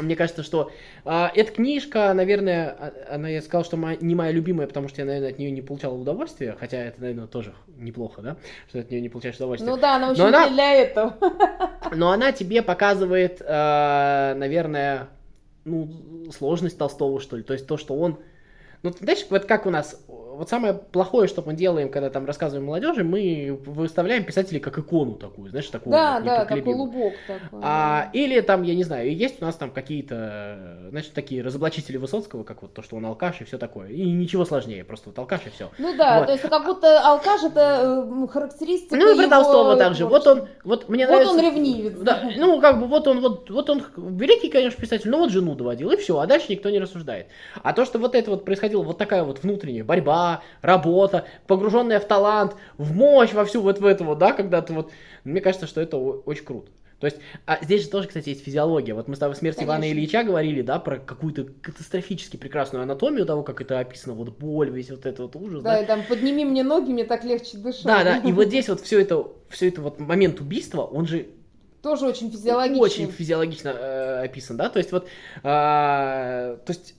мне 0.00 0.16
кажется, 0.16 0.42
что 0.42 0.70
эта 1.04 1.50
книжка, 1.50 2.12
наверное, 2.14 2.68
а, 2.68 3.14
она, 3.14 3.28
я 3.28 3.42
сказал, 3.42 3.64
что 3.64 3.76
моя, 3.76 3.96
не 4.00 4.14
моя 4.14 4.30
любимая, 4.30 4.66
потому 4.68 4.88
что 4.88 5.00
я, 5.00 5.06
наверное, 5.06 5.30
от 5.30 5.38
нее 5.38 5.50
не 5.50 5.60
получал 5.60 6.00
удовольствия, 6.00 6.56
хотя 6.58 6.78
это, 6.78 7.00
наверное, 7.00 7.26
тоже 7.26 7.54
неплохо, 7.76 8.22
да, 8.22 8.36
что 8.68 8.78
от 8.78 8.90
нее 8.90 9.00
не 9.00 9.08
получаешь 9.08 9.36
удовольствия. 9.36 9.68
Ну 9.68 9.76
да, 9.76 9.96
она 9.96 10.12
очень 10.12 10.22
она, 10.22 10.48
для 10.48 10.74
этого. 10.74 11.16
Но 11.94 12.12
она 12.12 12.30
тебе 12.30 12.62
показывает, 12.62 13.42
а, 13.44 14.34
наверное, 14.36 15.08
ну, 15.64 15.90
сложность 16.32 16.78
Толстого, 16.78 17.20
что 17.20 17.36
ли, 17.36 17.42
то 17.42 17.52
есть 17.52 17.66
то, 17.66 17.76
что 17.76 17.94
он 17.94 18.18
ну, 18.82 18.92
знаешь, 19.00 19.26
вот 19.30 19.44
как 19.44 19.66
у 19.66 19.70
нас 19.70 20.00
вот 20.36 20.48
самое 20.48 20.74
плохое, 20.74 21.28
что 21.28 21.42
мы 21.44 21.54
делаем, 21.54 21.90
когда 21.90 22.10
там 22.10 22.24
рассказываем 22.24 22.66
молодежи, 22.66 23.04
мы 23.04 23.58
выставляем 23.66 24.24
писателей 24.24 24.60
как 24.60 24.78
икону 24.78 25.14
такую, 25.14 25.50
знаешь, 25.50 25.66
такую. 25.66 25.92
Да, 25.92 26.20
да, 26.20 26.44
как 26.44 26.64
лубок 26.66 27.12
такой. 27.26 27.60
А, 27.62 28.10
или 28.12 28.40
там, 28.40 28.62
я 28.62 28.74
не 28.74 28.84
знаю, 28.84 29.14
есть 29.14 29.42
у 29.42 29.44
нас 29.44 29.56
там 29.56 29.70
какие-то, 29.70 30.88
значит, 30.90 31.12
такие 31.12 31.42
разоблачители 31.42 31.96
Высоцкого, 31.96 32.44
как 32.44 32.62
вот 32.62 32.72
то, 32.72 32.82
что 32.82 32.96
он 32.96 33.04
алкаш 33.04 33.42
и 33.42 33.44
все 33.44 33.58
такое. 33.58 33.90
И 33.90 34.10
ничего 34.10 34.44
сложнее, 34.44 34.84
просто 34.84 35.10
вот 35.10 35.18
алкаш 35.18 35.42
и 35.46 35.50
все. 35.50 35.70
Ну 35.78 35.94
да, 35.96 36.18
вот. 36.18 36.26
то 36.26 36.32
есть 36.32 36.48
как 36.48 36.64
будто 36.64 37.00
алкаш 37.00 37.44
это 37.44 38.06
э, 38.10 38.26
характеристика 38.28 38.96
Ну 38.96 39.12
и 39.12 39.16
про 39.16 39.28
Толстого 39.28 39.76
также. 39.76 40.06
Вот 40.06 40.26
он, 40.26 40.48
вот 40.64 40.88
мне 40.88 41.06
вот 41.06 41.12
нравится. 41.12 41.34
Вот 41.34 41.44
он 41.44 41.50
ревнивец. 41.50 41.98
Да, 41.98 42.30
ну 42.36 42.60
как 42.60 42.80
бы 42.80 42.86
вот 42.86 43.06
он, 43.06 43.20
вот, 43.20 43.50
вот 43.50 43.68
он 43.68 43.84
великий, 43.96 44.48
конечно, 44.48 44.80
писатель, 44.80 45.10
но 45.10 45.18
вот 45.18 45.30
жену 45.30 45.54
доводил, 45.54 45.90
и 45.90 45.96
все, 45.96 46.18
а 46.18 46.26
дальше 46.26 46.46
никто 46.48 46.70
не 46.70 46.78
рассуждает. 46.78 47.26
А 47.62 47.74
то, 47.74 47.84
что 47.84 47.98
вот 47.98 48.14
это 48.14 48.30
вот 48.30 48.44
происходило, 48.44 48.71
вот 48.80 48.98
такая 48.98 49.24
вот 49.24 49.42
внутренняя 49.42 49.84
борьба, 49.84 50.42
работа, 50.62 51.26
погруженная 51.46 52.00
в 52.00 52.06
талант, 52.06 52.56
в 52.78 52.94
мощь, 52.94 53.32
во 53.32 53.44
всю 53.44 53.60
вот 53.60 53.78
в 53.80 53.84
это 53.84 54.04
вот, 54.04 54.18
да, 54.18 54.32
когда 54.32 54.62
ты 54.62 54.72
вот... 54.72 54.90
Мне 55.24 55.40
кажется, 55.40 55.66
что 55.66 55.80
это 55.80 55.98
очень 55.98 56.44
круто. 56.44 56.70
То 57.02 57.06
есть, 57.06 57.16
а 57.46 57.58
здесь 57.62 57.82
же 57.82 57.88
тоже, 57.88 58.06
кстати, 58.06 58.28
есть 58.28 58.44
физиология. 58.44 58.94
Вот 58.94 59.08
мы 59.08 59.16
с 59.16 59.18
тобой 59.18 59.34
смерть 59.34 59.56
Конечно. 59.56 59.72
Ивана 59.72 59.90
Ильича 59.90 60.22
говорили, 60.22 60.62
да, 60.62 60.78
про 60.78 60.98
какую-то 60.98 61.48
катастрофически 61.60 62.36
прекрасную 62.36 62.84
анатомию 62.84 63.26
того, 63.26 63.42
как 63.42 63.60
это 63.60 63.80
описано, 63.80 64.14
вот 64.14 64.38
боль, 64.38 64.70
весь 64.70 64.88
вот 64.88 65.04
этот 65.04 65.18
вот 65.18 65.34
ужас. 65.34 65.64
Да, 65.64 65.72
да? 65.72 65.82
и 65.82 65.86
там 65.86 66.04
подними 66.08 66.44
мне 66.44 66.62
ноги, 66.62 66.92
мне 66.92 67.04
так 67.04 67.24
легче 67.24 67.58
дышать. 67.58 67.82
Да, 67.82 68.04
да, 68.04 68.18
и 68.18 68.30
вот 68.30 68.46
здесь 68.46 68.68
вот 68.68 68.82
все 68.82 69.00
это, 69.00 69.26
все 69.48 69.66
это 69.66 69.80
вот 69.80 69.98
момент 69.98 70.40
убийства, 70.40 70.82
он 70.82 71.08
же 71.08 71.26
тоже 71.82 72.06
очень 72.06 72.30
физиологично. 72.30 72.80
Очень 72.80 73.10
физиологично 73.10 73.70
э, 73.70 74.24
описан, 74.26 74.56
да, 74.56 74.68
то 74.68 74.78
есть 74.78 74.92
вот, 74.92 75.08
э, 75.38 75.40
то 75.42 76.68
есть 76.68 76.94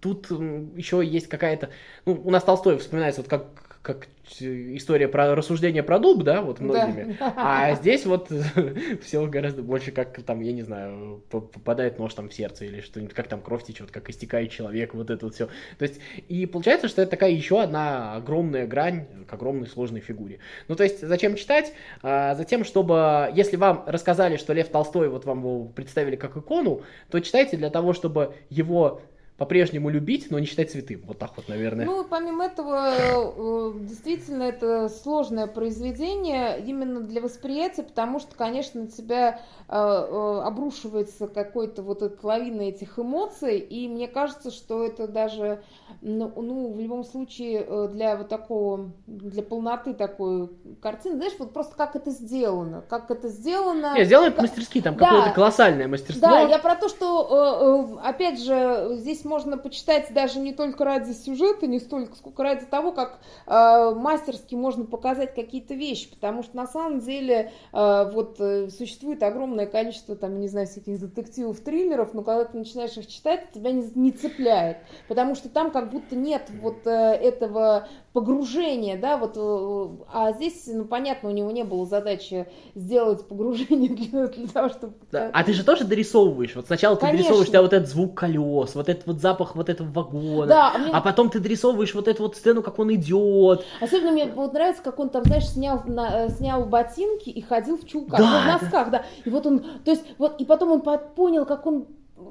тут 0.00 0.30
еще 0.30 1.04
есть 1.04 1.28
какая-то... 1.28 1.70
Ну, 2.06 2.20
у 2.24 2.30
нас 2.30 2.44
Толстой 2.44 2.78
вспоминается 2.78 3.22
вот 3.22 3.30
как, 3.30 3.46
как 3.82 4.08
история 4.40 5.08
про 5.08 5.34
рассуждение 5.34 5.82
про 5.82 5.98
дуб, 5.98 6.22
да, 6.22 6.42
вот 6.42 6.60
многими. 6.60 7.16
Да. 7.18 7.34
А 7.36 7.74
здесь 7.76 8.06
вот 8.06 8.30
все 9.02 9.26
гораздо 9.26 9.62
больше 9.62 9.90
как 9.90 10.20
там, 10.22 10.40
я 10.40 10.52
не 10.52 10.62
знаю, 10.62 11.22
попадает 11.30 11.98
нож 11.98 12.14
там 12.14 12.28
в 12.28 12.34
сердце 12.34 12.66
или 12.66 12.80
что-нибудь, 12.80 13.14
как 13.14 13.28
там 13.28 13.40
кровь 13.40 13.64
течет, 13.64 13.90
как 13.90 14.10
истекает 14.10 14.50
человек, 14.50 14.94
вот 14.94 15.10
это 15.10 15.26
вот 15.26 15.34
все. 15.34 15.48
То 15.78 15.84
есть, 15.84 16.00
и 16.28 16.46
получается, 16.46 16.88
что 16.88 17.02
это 17.02 17.12
такая 17.12 17.30
еще 17.30 17.62
одна 17.62 18.14
огромная 18.14 18.66
грань 18.66 19.06
к 19.26 19.32
огромной 19.32 19.66
сложной 19.66 20.00
фигуре. 20.00 20.38
Ну, 20.68 20.76
то 20.76 20.84
есть, 20.84 21.00
зачем 21.00 21.36
читать? 21.36 21.72
А, 22.02 22.34
затем, 22.34 22.64
чтобы, 22.64 23.30
если 23.34 23.56
вам 23.56 23.84
рассказали, 23.86 24.36
что 24.36 24.52
Лев 24.52 24.68
Толстой, 24.68 25.08
вот 25.08 25.24
вам 25.24 25.38
его 25.38 25.64
представили 25.64 26.16
как 26.16 26.36
икону, 26.36 26.82
то 27.10 27.20
читайте 27.20 27.56
для 27.56 27.70
того, 27.70 27.92
чтобы 27.92 28.34
его 28.50 29.00
по-прежнему 29.38 29.88
любить, 29.88 30.30
но 30.30 30.38
не 30.40 30.46
считать 30.46 30.72
святым. 30.72 31.02
Вот 31.06 31.18
так 31.18 31.30
вот, 31.36 31.48
наверное. 31.48 31.86
Ну, 31.86 32.04
помимо 32.04 32.44
этого, 32.44 32.92
э, 32.96 33.72
действительно, 33.82 34.42
это 34.42 34.88
сложное 34.88 35.46
произведение 35.46 36.58
именно 36.58 37.00
для 37.00 37.20
восприятия, 37.20 37.84
потому 37.84 38.18
что, 38.18 38.34
конечно, 38.34 38.82
на 38.82 38.88
тебя 38.88 39.40
э, 39.68 39.76
э, 39.76 40.40
обрушивается 40.44 41.28
какой-то 41.28 41.82
вот 41.82 42.02
эта 42.02 42.26
лавина 42.26 42.62
этих 42.62 42.98
эмоций, 42.98 43.60
и 43.60 43.86
мне 43.86 44.08
кажется, 44.08 44.50
что 44.50 44.84
это 44.84 45.06
даже, 45.06 45.62
ну, 46.02 46.32
ну 46.34 46.72
в 46.72 46.80
любом 46.80 47.04
случае, 47.04 47.88
для 47.90 48.16
вот 48.16 48.28
такого, 48.28 48.90
для 49.06 49.44
полноты 49.44 49.94
такой 49.94 50.48
картины, 50.82 51.14
знаешь, 51.14 51.34
вот 51.38 51.52
просто 51.52 51.76
как 51.76 51.94
это 51.94 52.10
сделано, 52.10 52.82
как 52.88 53.08
это 53.12 53.28
сделано. 53.28 53.94
Нет, 53.94 54.06
сделано 54.06 54.34
мастерски, 54.36 54.80
там 54.80 54.96
да, 54.96 55.06
какое-то 55.06 55.30
колоссальное 55.30 55.86
мастерство. 55.86 56.28
Да, 56.28 56.40
я 56.40 56.58
про 56.58 56.74
то, 56.74 56.88
что, 56.88 58.00
опять 58.02 58.42
же, 58.42 58.96
здесь 58.96 59.27
можно 59.28 59.58
почитать 59.58 60.12
даже 60.12 60.40
не 60.40 60.52
только 60.52 60.84
ради 60.84 61.12
сюжета, 61.12 61.66
не 61.66 61.78
столько, 61.78 62.16
сколько 62.16 62.42
ради 62.42 62.64
того, 62.66 62.92
как 62.92 63.20
э, 63.46 63.94
мастерски 63.94 64.54
можно 64.54 64.84
показать 64.84 65.34
какие-то 65.34 65.74
вещи, 65.74 66.10
потому 66.10 66.42
что 66.42 66.56
на 66.56 66.66
самом 66.66 67.00
деле 67.00 67.52
э, 67.72 68.10
вот 68.12 68.40
э, 68.40 68.70
существует 68.70 69.22
огромное 69.22 69.66
количество, 69.66 70.16
там, 70.16 70.40
не 70.40 70.48
знаю, 70.48 70.66
всяких 70.66 70.98
детективов, 70.98 71.60
триллеров, 71.60 72.14
но 72.14 72.22
когда 72.22 72.44
ты 72.44 72.56
начинаешь 72.56 72.96
их 72.96 73.06
читать, 73.06 73.52
тебя 73.52 73.70
не, 73.70 73.88
не 73.94 74.10
цепляет, 74.10 74.78
потому 75.06 75.34
что 75.34 75.48
там 75.48 75.70
как 75.70 75.90
будто 75.90 76.16
нет 76.16 76.50
вот 76.60 76.86
э, 76.86 76.90
этого 76.90 77.88
погружения, 78.12 78.98
да, 78.98 79.16
вот, 79.16 79.36
э, 79.36 80.04
а 80.12 80.32
здесь, 80.32 80.64
ну, 80.66 80.84
понятно, 80.84 81.28
у 81.28 81.32
него 81.32 81.50
не 81.50 81.62
было 81.62 81.86
задачи 81.86 82.46
сделать 82.74 83.28
погружение 83.28 83.90
для, 83.94 84.26
для 84.26 84.48
того, 84.48 84.68
чтобы... 84.70 84.94
Да. 85.12 85.30
А 85.32 85.44
ты 85.44 85.52
же 85.52 85.64
тоже 85.64 85.84
дорисовываешь, 85.84 86.56
вот 86.56 86.66
сначала 86.66 86.96
ты 86.96 87.02
Конечно. 87.02 87.18
дорисовываешь, 87.18 87.48
у 87.48 87.50
тебя 87.50 87.62
вот 87.62 87.72
этот 87.72 87.88
звук 87.88 88.14
колес, 88.14 88.74
вот 88.74 88.88
этот 88.88 89.06
вот 89.06 89.17
запах 89.18 89.56
вот 89.56 89.68
этого 89.68 89.88
вагона, 89.90 90.46
да, 90.46 90.72
а, 90.74 90.78
мне... 90.78 90.90
а 90.92 91.00
потом 91.00 91.30
ты 91.30 91.40
дорисовываешь 91.40 91.94
вот 91.94 92.08
эту 92.08 92.22
вот 92.22 92.36
сцену, 92.36 92.62
как 92.62 92.78
он 92.78 92.94
идет. 92.94 93.64
Особенно 93.80 94.12
мне 94.12 94.26
вот 94.26 94.52
нравится, 94.52 94.82
как 94.82 94.98
он 94.98 95.10
там, 95.10 95.24
знаешь, 95.24 95.48
снял, 95.48 95.82
на, 95.86 96.26
э, 96.26 96.30
снял 96.30 96.64
ботинки 96.64 97.30
и 97.30 97.40
ходил 97.40 97.78
в 97.78 97.86
чулках, 97.86 98.20
да, 98.20 98.30
ну, 98.30 98.40
в 98.40 98.62
носках, 98.62 98.90
да. 98.90 98.98
да. 98.98 99.04
И 99.24 99.30
вот 99.30 99.46
он, 99.46 99.60
то 99.84 99.90
есть, 99.90 100.04
вот, 100.18 100.40
и 100.40 100.44
потом 100.44 100.72
он 100.72 100.82
понял, 101.14 101.44
как 101.44 101.66
он 101.66 101.86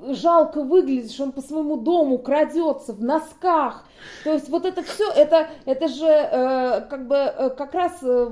жалко 0.10 0.63
выглядит, 0.63 1.12
что 1.12 1.23
он 1.23 1.32
по 1.32 1.41
своему 1.41 1.78
дому 1.78 2.17
крадется 2.19 2.93
в 2.93 3.02
носках. 3.02 3.86
То 4.23 4.34
есть 4.34 4.50
вот 4.50 4.65
это 4.65 4.84
все, 4.84 5.10
это, 5.12 5.47
это 5.65 5.88
же 5.88 6.06
э, 6.06 6.82
как 6.89 7.08
бы 7.08 7.15
э, 7.15 7.50
как 7.52 7.73
раз 7.73 7.97
э, 8.02 8.30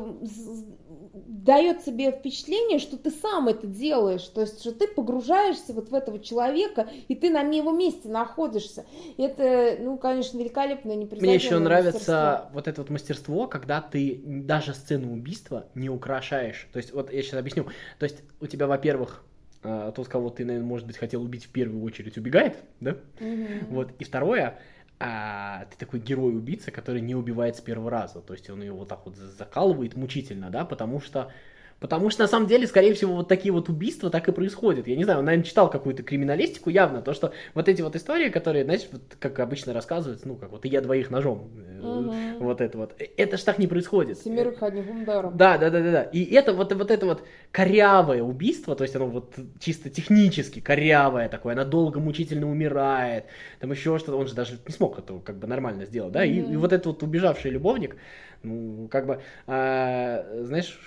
дает 1.27 1.81
себе 1.81 2.11
впечатление, 2.11 2.79
что 2.79 2.97
ты 2.97 3.09
сам 3.09 3.47
это 3.47 3.67
делаешь, 3.67 4.23
то 4.23 4.41
есть, 4.41 4.59
что 4.59 4.73
ты 4.73 4.87
погружаешься 4.87 5.73
вот 5.73 5.89
в 5.89 5.93
этого 5.93 6.19
человека, 6.19 6.87
и 7.07 7.15
ты 7.15 7.29
на 7.29 7.41
его 7.41 7.71
месте 7.71 8.09
находишься. 8.09 8.85
И 9.17 9.23
это, 9.23 9.81
ну, 9.81 9.97
конечно, 9.97 10.37
великолепное, 10.37 10.95
Мне 10.95 11.35
еще 11.35 11.59
нравится 11.59 12.49
вот 12.53 12.67
это 12.67 12.81
вот 12.81 12.89
мастерство, 12.89 13.47
когда 13.47 13.81
ты 13.81 14.21
даже 14.25 14.73
сцену 14.73 15.13
убийства 15.13 15.67
не 15.73 15.89
украшаешь. 15.89 16.67
То 16.73 16.77
есть, 16.77 16.91
вот 16.93 17.11
я 17.11 17.21
сейчас 17.21 17.39
объясню. 17.39 17.65
То 17.99 18.03
есть, 18.03 18.23
у 18.41 18.47
тебя, 18.47 18.67
во-первых, 18.67 19.23
а, 19.63 19.91
тот, 19.91 20.07
кого 20.07 20.29
ты, 20.29 20.45
наверное, 20.45 20.67
может 20.67 20.85
быть, 20.85 20.97
хотел 20.97 21.23
убить 21.23 21.45
в 21.45 21.49
первую 21.49 21.83
очередь, 21.83 22.17
убегает, 22.17 22.57
да? 22.81 22.97
Mm-hmm. 23.19 23.65
Вот. 23.69 23.91
И 23.97 24.03
второе, 24.03 24.59
а, 24.99 25.65
ты 25.65 25.77
такой 25.77 25.99
герой-убийца, 25.99 26.71
который 26.71 27.01
не 27.01 27.15
убивает 27.15 27.57
с 27.57 27.61
первого 27.61 27.89
раза. 27.89 28.21
То 28.21 28.33
есть 28.33 28.49
он 28.49 28.61
его 28.61 28.79
вот 28.79 28.87
так 28.87 29.05
вот 29.05 29.15
закалывает 29.17 29.95
мучительно, 29.95 30.49
да, 30.49 30.65
потому 30.65 31.01
что 31.01 31.31
Потому 31.79 32.09
что, 32.09 32.21
на 32.23 32.27
самом 32.27 32.47
деле, 32.47 32.67
скорее 32.67 32.93
всего, 32.93 33.15
вот 33.15 33.27
такие 33.27 33.51
вот 33.51 33.67
убийства 33.67 34.09
так 34.09 34.27
и 34.29 34.31
происходят. 34.31 34.87
Я 34.87 34.95
не 34.95 35.03
знаю, 35.03 35.19
он, 35.19 35.25
наверное, 35.25 35.45
читал 35.45 35.69
какую-то 35.69 36.03
криминалистику 36.03 36.69
явно, 36.69 37.01
то, 37.01 37.13
что 37.13 37.33
вот 37.53 37.67
эти 37.67 37.81
вот 37.81 37.97
истории, 37.97 38.29
которые, 38.29 38.63
знаешь, 38.63 38.87
вот, 38.91 39.01
как 39.19 39.39
обычно 39.39 39.73
рассказывают, 39.73 40.25
ну, 40.25 40.35
как 40.35 40.51
вот 40.51 40.63
я 40.63 40.79
двоих 40.79 41.11
ножом, 41.11 41.51
угу. 41.81 42.13
вот 42.39 42.61
это 42.61 42.77
вот, 42.77 42.95
это 42.97 43.37
ж 43.37 43.41
так 43.41 43.59
не 43.59 43.67
происходит. 43.67 44.17
Семерых 44.19 44.63
одним 44.63 45.01
ударом. 45.01 45.35
Да, 45.35 45.57
да, 45.57 45.69
да, 45.69 45.81
да, 45.81 45.91
да. 45.91 46.03
И 46.03 46.23
это 46.33 46.53
вот, 46.53 46.73
вот 46.73 46.91
это 46.91 47.05
вот 47.05 47.23
корявое 47.51 48.23
убийство, 48.23 48.73
то 48.75 48.83
есть 48.83 48.95
оно 48.95 49.07
вот 49.07 49.35
чисто 49.59 49.89
технически 49.89 50.61
корявое 50.61 51.27
такое, 51.27 51.53
она 51.53 51.65
долго 51.65 51.99
мучительно 51.99 52.49
умирает, 52.49 53.25
там 53.59 53.71
еще 53.71 53.99
что-то, 53.99 54.17
он 54.17 54.27
же 54.27 54.33
даже 54.33 54.57
не 54.65 54.73
смог 54.73 54.97
это 54.97 55.19
как 55.19 55.37
бы 55.39 55.47
нормально 55.47 55.85
сделать, 55.85 56.13
да, 56.13 56.21
угу. 56.21 56.29
и, 56.29 56.39
и 56.39 56.55
вот 56.55 56.71
этот 56.71 56.85
вот 56.85 57.03
убежавший 57.03 57.51
любовник, 57.51 57.97
ну, 58.43 58.87
как 58.89 59.07
бы, 59.07 59.21
а, 59.45 60.25
знаешь, 60.43 60.79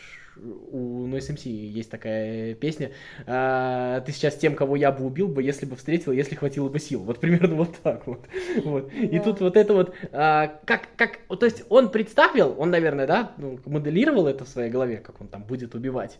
у 0.70 1.06
Noise 1.06 1.34
MC 1.34 1.48
есть 1.48 1.90
такая 1.90 2.54
песня. 2.54 2.90
А, 3.26 4.00
ты 4.00 4.12
сейчас 4.12 4.36
тем, 4.36 4.54
кого 4.54 4.76
я 4.76 4.92
бы 4.92 5.04
убил 5.04 5.28
бы, 5.28 5.42
если 5.42 5.66
бы 5.66 5.76
встретил, 5.76 6.12
если 6.12 6.34
хватило 6.34 6.68
бы 6.68 6.78
сил. 6.78 7.00
Вот 7.00 7.18
примерно 7.20 7.56
вот 7.56 7.76
так 7.82 8.06
вот. 8.06 8.20
вот. 8.64 8.88
Да. 8.88 9.06
И 9.06 9.18
тут 9.18 9.40
вот 9.40 9.56
это 9.56 9.74
вот, 9.74 9.94
а, 10.12 10.58
как, 10.64 10.88
как, 10.96 11.18
то 11.28 11.46
есть 11.46 11.64
он 11.68 11.90
представил, 11.90 12.54
он, 12.58 12.70
наверное, 12.70 13.06
да, 13.06 13.32
ну, 13.38 13.58
моделировал 13.66 14.26
это 14.26 14.44
в 14.44 14.48
своей 14.48 14.70
голове, 14.70 14.98
как 14.98 15.20
он 15.20 15.28
там 15.28 15.42
будет 15.42 15.74
убивать. 15.74 16.18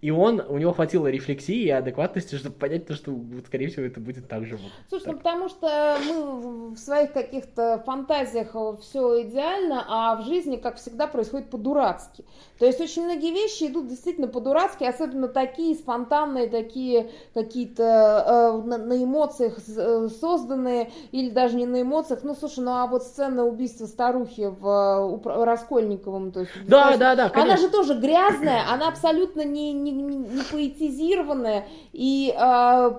И 0.00 0.10
он, 0.10 0.40
у 0.40 0.58
него 0.58 0.72
хватило 0.72 1.08
рефлексии 1.08 1.62
и 1.62 1.70
адекватности, 1.70 2.36
чтобы 2.36 2.56
понять 2.56 2.86
то, 2.86 2.94
что, 2.94 3.10
вот, 3.12 3.46
скорее 3.46 3.68
всего, 3.68 3.84
это 3.84 4.00
будет 4.00 4.28
так 4.28 4.46
же. 4.46 4.56
Вот, 4.56 4.72
Слушай, 4.88 5.04
так. 5.04 5.12
ну 5.14 5.18
потому 5.18 5.48
что 5.48 5.98
мы 6.06 6.74
в 6.74 6.78
своих 6.78 7.12
каких-то 7.12 7.82
фантазиях 7.84 8.54
все 8.80 9.22
идеально, 9.22 9.84
а 9.88 10.16
в 10.16 10.24
жизни, 10.24 10.56
как 10.56 10.76
всегда, 10.76 11.06
происходит 11.06 11.50
по-дурацки. 11.50 12.24
То 12.58 12.66
есть 12.66 12.80
очень 12.80 13.04
многие 13.04 13.32
вещи 13.32 13.51
идут 13.60 13.88
действительно 13.88 14.28
по-дурацки, 14.28 14.84
особенно 14.84 15.28
такие 15.28 15.74
спонтанные, 15.74 16.48
такие 16.48 17.10
какие-то 17.34 17.82
э, 18.62 18.66
на, 18.66 18.78
на 18.78 19.04
эмоциях 19.04 19.58
э, 19.68 20.08
созданные, 20.08 20.90
или 21.10 21.30
даже 21.30 21.56
не 21.56 21.66
на 21.66 21.82
эмоциях. 21.82 22.20
Ну, 22.22 22.34
слушай, 22.34 22.60
ну 22.60 22.72
а 22.72 22.86
вот 22.86 23.02
сцена 23.02 23.44
убийства 23.44 23.86
старухи 23.86 24.48
в 24.48 25.20
э, 25.24 25.44
Раскольниковом, 25.44 26.32
то 26.32 26.40
есть... 26.40 26.52
Да, 26.66 26.88
есть, 26.88 27.00
да, 27.00 27.14
да, 27.14 27.28
конечно. 27.28 27.54
Она 27.54 27.62
же 27.62 27.68
тоже 27.68 27.94
грязная, 27.94 28.62
она 28.72 28.88
абсолютно 28.88 29.44
не, 29.44 29.72
не, 29.72 29.90
не, 29.90 30.16
не 30.16 30.42
поэтизированная, 30.50 31.66
и 31.92 32.34
э, 32.34 32.90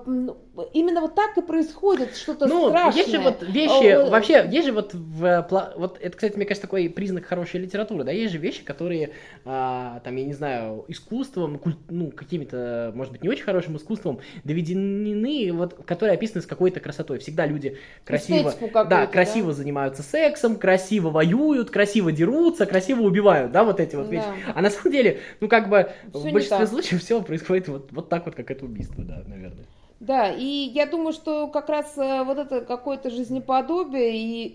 именно 0.72 1.00
вот 1.00 1.14
так 1.14 1.36
и 1.36 1.42
происходит 1.42 2.16
что-то 2.16 2.46
ну, 2.46 2.68
страшное. 2.68 3.02
есть 3.02 3.10
же 3.10 3.18
вот 3.18 3.42
вещи, 3.42 4.08
вообще, 4.08 4.48
есть 4.50 4.66
же 4.66 4.72
вот, 4.72 4.94
в, 4.94 5.46
вот 5.76 5.98
это, 6.00 6.16
кстати, 6.16 6.36
мне 6.36 6.46
кажется, 6.46 6.66
такой 6.66 6.88
признак 6.88 7.24
хорошей 7.24 7.60
литературы, 7.60 8.04
да, 8.04 8.12
есть 8.12 8.32
же 8.32 8.38
вещи, 8.38 8.64
которые, 8.64 9.10
а, 9.44 10.00
там, 10.04 10.14
я 10.16 10.24
не 10.24 10.32
знаю, 10.32 10.84
искусством, 10.88 11.60
ну, 11.88 12.10
какими-то, 12.10 12.92
может 12.94 13.12
быть, 13.12 13.22
не 13.22 13.28
очень 13.28 13.42
хорошим 13.42 13.76
искусством 13.76 14.20
доведены, 14.44 15.52
вот, 15.52 15.84
которые 15.84 16.14
описаны 16.14 16.42
с 16.42 16.46
какой-то 16.46 16.80
красотой. 16.80 17.18
Всегда 17.18 17.46
люди 17.46 17.78
красиво, 18.04 18.54
да, 18.88 19.06
красиво 19.06 19.48
да? 19.48 19.54
занимаются 19.54 20.02
сексом, 20.02 20.56
красиво 20.56 21.10
воюют, 21.10 21.70
красиво 21.70 22.12
дерутся, 22.12 22.66
красиво 22.66 23.02
убивают, 23.02 23.50
да, 23.50 23.64
вот 23.64 23.80
эти 23.80 23.96
вот 23.96 24.06
да. 24.06 24.12
вещи. 24.12 24.26
А 24.54 24.62
на 24.62 24.70
самом 24.70 24.92
деле, 24.92 25.20
ну, 25.40 25.48
как 25.48 25.68
бы, 25.68 25.90
все 26.10 26.28
в 26.28 26.32
большинстве 26.32 26.66
случаев 26.66 27.02
все 27.02 27.20
происходит 27.22 27.68
вот, 27.68 27.90
вот 27.90 28.08
так 28.08 28.26
вот, 28.26 28.34
как 28.34 28.50
это 28.50 28.64
убийство, 28.64 29.02
да, 29.02 29.22
наверное. 29.26 29.64
Да, 30.04 30.30
и 30.30 30.44
я 30.44 30.84
думаю, 30.84 31.14
что 31.14 31.46
как 31.48 31.70
раз 31.70 31.96
э, 31.96 32.24
вот 32.24 32.36
это 32.36 32.60
какое-то 32.60 33.08
жизнеподобие 33.08 34.14
и, 34.14 34.46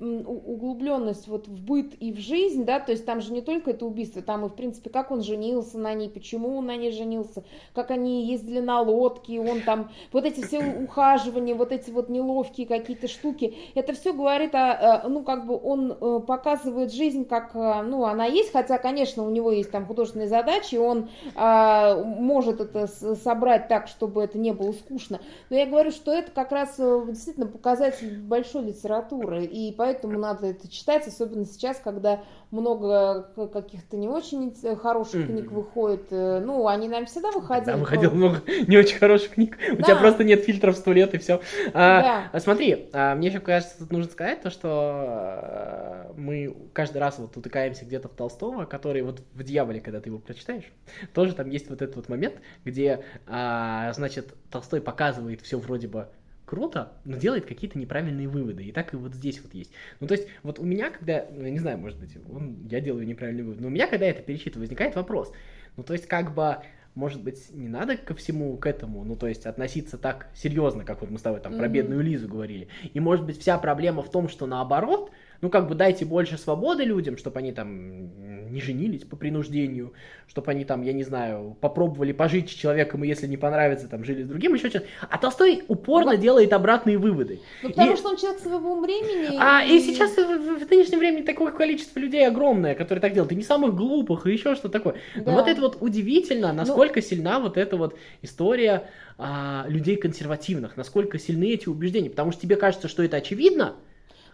и 0.00 0.02
углубленность 0.02 1.28
вот 1.28 1.46
в 1.46 1.62
быт 1.62 1.92
и 2.00 2.10
в 2.10 2.18
жизнь, 2.18 2.64
да, 2.64 2.80
то 2.80 2.92
есть 2.92 3.04
там 3.04 3.20
же 3.20 3.30
не 3.34 3.42
только 3.42 3.72
это 3.72 3.84
убийство, 3.84 4.22
там 4.22 4.46
и, 4.46 4.48
в 4.48 4.54
принципе, 4.54 4.88
как 4.88 5.10
он 5.10 5.22
женился 5.22 5.78
на 5.78 5.92
ней, 5.92 6.08
почему 6.08 6.56
он 6.56 6.66
на 6.66 6.76
ней 6.76 6.90
женился, 6.90 7.44
как 7.74 7.90
они 7.90 8.24
ездили 8.24 8.60
на 8.60 8.80
лодке, 8.80 9.40
он 9.40 9.60
там, 9.60 9.90
вот 10.10 10.24
эти 10.24 10.40
все 10.40 10.60
ухаживания, 10.60 11.54
вот 11.54 11.70
эти 11.70 11.90
вот 11.90 12.08
неловкие 12.08 12.66
какие-то 12.66 13.06
штуки, 13.06 13.54
это 13.74 13.92
все 13.92 14.14
говорит 14.14 14.54
о, 14.54 15.02
э, 15.04 15.08
ну, 15.08 15.22
как 15.22 15.46
бы 15.46 15.60
он 15.62 15.92
э, 15.92 16.20
показывает 16.26 16.94
жизнь, 16.94 17.26
как, 17.26 17.52
ну, 17.52 18.04
она 18.04 18.24
есть, 18.24 18.52
хотя, 18.52 18.78
конечно, 18.78 19.22
у 19.22 19.28
него 19.28 19.52
есть 19.52 19.70
там 19.70 19.84
художественные 19.84 20.28
задачи, 20.28 20.76
он 20.76 21.10
а, 21.34 22.02
может 22.02 22.62
это 22.62 22.86
собрать 22.86 23.68
так, 23.68 23.86
чтобы 23.88 24.22
это 24.22 24.38
не 24.38 24.52
было 24.54 24.72
скучно, 24.72 24.93
скучно. 24.94 25.20
Но 25.50 25.56
я 25.56 25.66
говорю, 25.66 25.90
что 25.90 26.12
это 26.12 26.30
как 26.30 26.52
раз 26.52 26.76
э, 26.78 27.04
действительно 27.08 27.46
показатель 27.46 28.20
большой 28.20 28.64
литературы, 28.64 29.44
и 29.44 29.72
поэтому 29.72 30.18
надо 30.18 30.46
это 30.46 30.68
читать, 30.68 31.06
особенно 31.06 31.44
сейчас, 31.44 31.78
когда 31.78 32.22
много 32.54 33.28
каких-то 33.52 33.96
не 33.96 34.08
очень 34.08 34.54
хороших 34.76 35.26
книг 35.26 35.50
выходит. 35.50 36.06
Э, 36.10 36.40
ну, 36.44 36.68
они 36.68 36.88
нам 36.88 37.06
всегда 37.06 37.30
выходили. 37.32 37.66
Да, 37.66 37.76
выходило 37.76 38.10
но... 38.12 38.16
много 38.16 38.42
не 38.68 38.76
очень 38.76 38.98
хороших 38.98 39.30
книг. 39.30 39.58
Да. 39.68 39.74
У 39.74 39.76
тебя 39.82 39.96
просто 39.96 40.24
нет 40.24 40.44
фильтров 40.44 40.76
сто 40.76 40.92
лет 40.92 41.14
и 41.14 41.18
все. 41.18 41.40
А, 41.72 42.28
да. 42.32 42.40
Смотри, 42.40 42.88
а, 42.92 43.14
мне 43.16 43.28
еще 43.28 43.40
кажется, 43.40 43.78
тут 43.78 43.90
нужно 43.90 44.10
сказать 44.10 44.42
то, 44.42 44.50
что 44.50 44.68
а, 44.70 46.14
мы 46.16 46.56
каждый 46.72 46.98
раз 46.98 47.18
вот 47.18 47.36
утыкаемся 47.36 47.84
где-то 47.84 48.08
в 48.08 48.12
Толстого, 48.12 48.64
который 48.64 49.02
вот 49.02 49.20
в 49.34 49.42
«Дьяволе», 49.42 49.80
когда 49.80 50.00
ты 50.00 50.10
его 50.10 50.18
прочитаешь, 50.18 50.72
тоже 51.12 51.34
там 51.34 51.50
есть 51.50 51.68
вот 51.68 51.82
этот 51.82 51.96
вот 51.96 52.08
момент, 52.08 52.36
где, 52.64 53.04
а, 53.26 53.92
значит, 53.94 54.34
Толстой 54.50 54.80
показывает 54.80 55.40
все 55.40 55.58
вроде 55.58 55.88
бы 55.88 56.08
круто, 56.44 56.92
но 57.04 57.16
делает 57.16 57.46
какие-то 57.46 57.78
неправильные 57.78 58.28
выводы. 58.28 58.64
И 58.64 58.72
так 58.72 58.92
и 58.94 58.96
вот 58.96 59.14
здесь 59.14 59.40
вот 59.42 59.54
есть. 59.54 59.72
Ну, 60.00 60.06
то 60.06 60.14
есть, 60.14 60.28
вот 60.42 60.58
у 60.58 60.64
меня, 60.64 60.90
когда, 60.90 61.26
ну, 61.30 61.44
я 61.44 61.50
не 61.50 61.58
знаю, 61.58 61.78
может 61.78 61.98
быть, 61.98 62.16
он, 62.30 62.66
я 62.70 62.80
делаю 62.80 63.06
неправильные 63.06 63.44
выводы, 63.44 63.62
но 63.62 63.68
у 63.68 63.70
меня, 63.70 63.86
когда 63.86 64.06
это 64.06 64.22
перечитываю, 64.22 64.62
возникает 64.62 64.94
вопрос. 64.96 65.32
Ну, 65.76 65.82
то 65.82 65.92
есть, 65.92 66.06
как 66.06 66.34
бы, 66.34 66.58
может 66.94 67.22
быть, 67.22 67.50
не 67.52 67.68
надо 67.68 67.96
ко 67.96 68.14
всему 68.14 68.56
к 68.56 68.66
этому, 68.66 69.04
ну, 69.04 69.16
то 69.16 69.26
есть, 69.26 69.46
относиться 69.46 69.98
так 69.98 70.28
серьезно, 70.34 70.84
как 70.84 71.00
вот 71.00 71.10
мы 71.10 71.18
с 71.18 71.22
тобой 71.22 71.40
там 71.40 71.54
mm-hmm. 71.54 71.58
про 71.58 71.68
бедную 71.68 72.02
Лизу 72.02 72.28
говорили. 72.28 72.68
И, 72.92 73.00
может 73.00 73.24
быть, 73.24 73.40
вся 73.40 73.58
проблема 73.58 74.02
в 74.02 74.10
том, 74.10 74.28
что 74.28 74.46
наоборот, 74.46 75.10
ну, 75.40 75.50
как 75.50 75.68
бы 75.68 75.74
дайте 75.74 76.04
больше 76.04 76.38
свободы 76.38 76.84
людям, 76.84 77.16
чтобы 77.16 77.38
они 77.38 77.52
там 77.52 78.50
не 78.54 78.60
женились 78.60 79.02
по 79.02 79.16
принуждению, 79.16 79.92
чтобы 80.26 80.52
они 80.52 80.64
там, 80.64 80.82
я 80.82 80.92
не 80.92 81.02
знаю, 81.02 81.56
попробовали 81.60 82.12
пожить 82.12 82.50
с 82.50 82.52
человеком, 82.52 83.04
и 83.04 83.08
если 83.08 83.26
не 83.26 83.36
понравится, 83.36 83.88
там, 83.88 84.04
жили 84.04 84.22
с 84.22 84.26
другим, 84.26 84.54
еще 84.54 84.70
что-то. 84.70 84.86
А 85.10 85.18
Толстой 85.18 85.64
упорно 85.68 86.12
ну, 86.12 86.18
делает 86.18 86.52
обратные 86.52 86.96
выводы. 86.96 87.40
Ну, 87.62 87.70
потому 87.70 87.92
и... 87.92 87.96
что 87.96 88.08
он 88.10 88.16
человек 88.16 88.40
своего 88.40 88.80
времени. 88.80 89.36
А, 89.38 89.62
и, 89.64 89.76
и 89.76 89.80
сейчас 89.80 90.12
в, 90.12 90.16
в, 90.16 90.66
в 90.66 90.70
нынешнем 90.70 91.00
времени 91.00 91.22
такое 91.22 91.52
количество 91.52 91.98
людей 91.98 92.26
огромное, 92.26 92.74
которые 92.74 93.02
так 93.02 93.12
делают, 93.12 93.32
и 93.32 93.36
не 93.36 93.42
самых 93.42 93.74
глупых, 93.74 94.26
и 94.26 94.32
еще 94.32 94.54
что 94.54 94.68
такое. 94.68 94.94
Да. 95.16 95.32
Но 95.32 95.32
вот 95.32 95.48
это 95.48 95.60
вот 95.60 95.78
удивительно, 95.80 96.48
ну, 96.48 96.58
насколько 96.58 97.00
ну... 97.00 97.06
сильна 97.06 97.40
вот 97.40 97.56
эта 97.56 97.76
вот 97.76 97.98
история 98.22 98.88
а, 99.18 99.66
людей 99.68 99.96
консервативных, 99.96 100.76
насколько 100.76 101.18
сильны 101.18 101.50
эти 101.52 101.68
убеждения, 101.68 102.10
потому 102.10 102.32
что 102.32 102.42
тебе 102.42 102.56
кажется, 102.56 102.88
что 102.88 103.02
это 103.02 103.16
очевидно, 103.16 103.74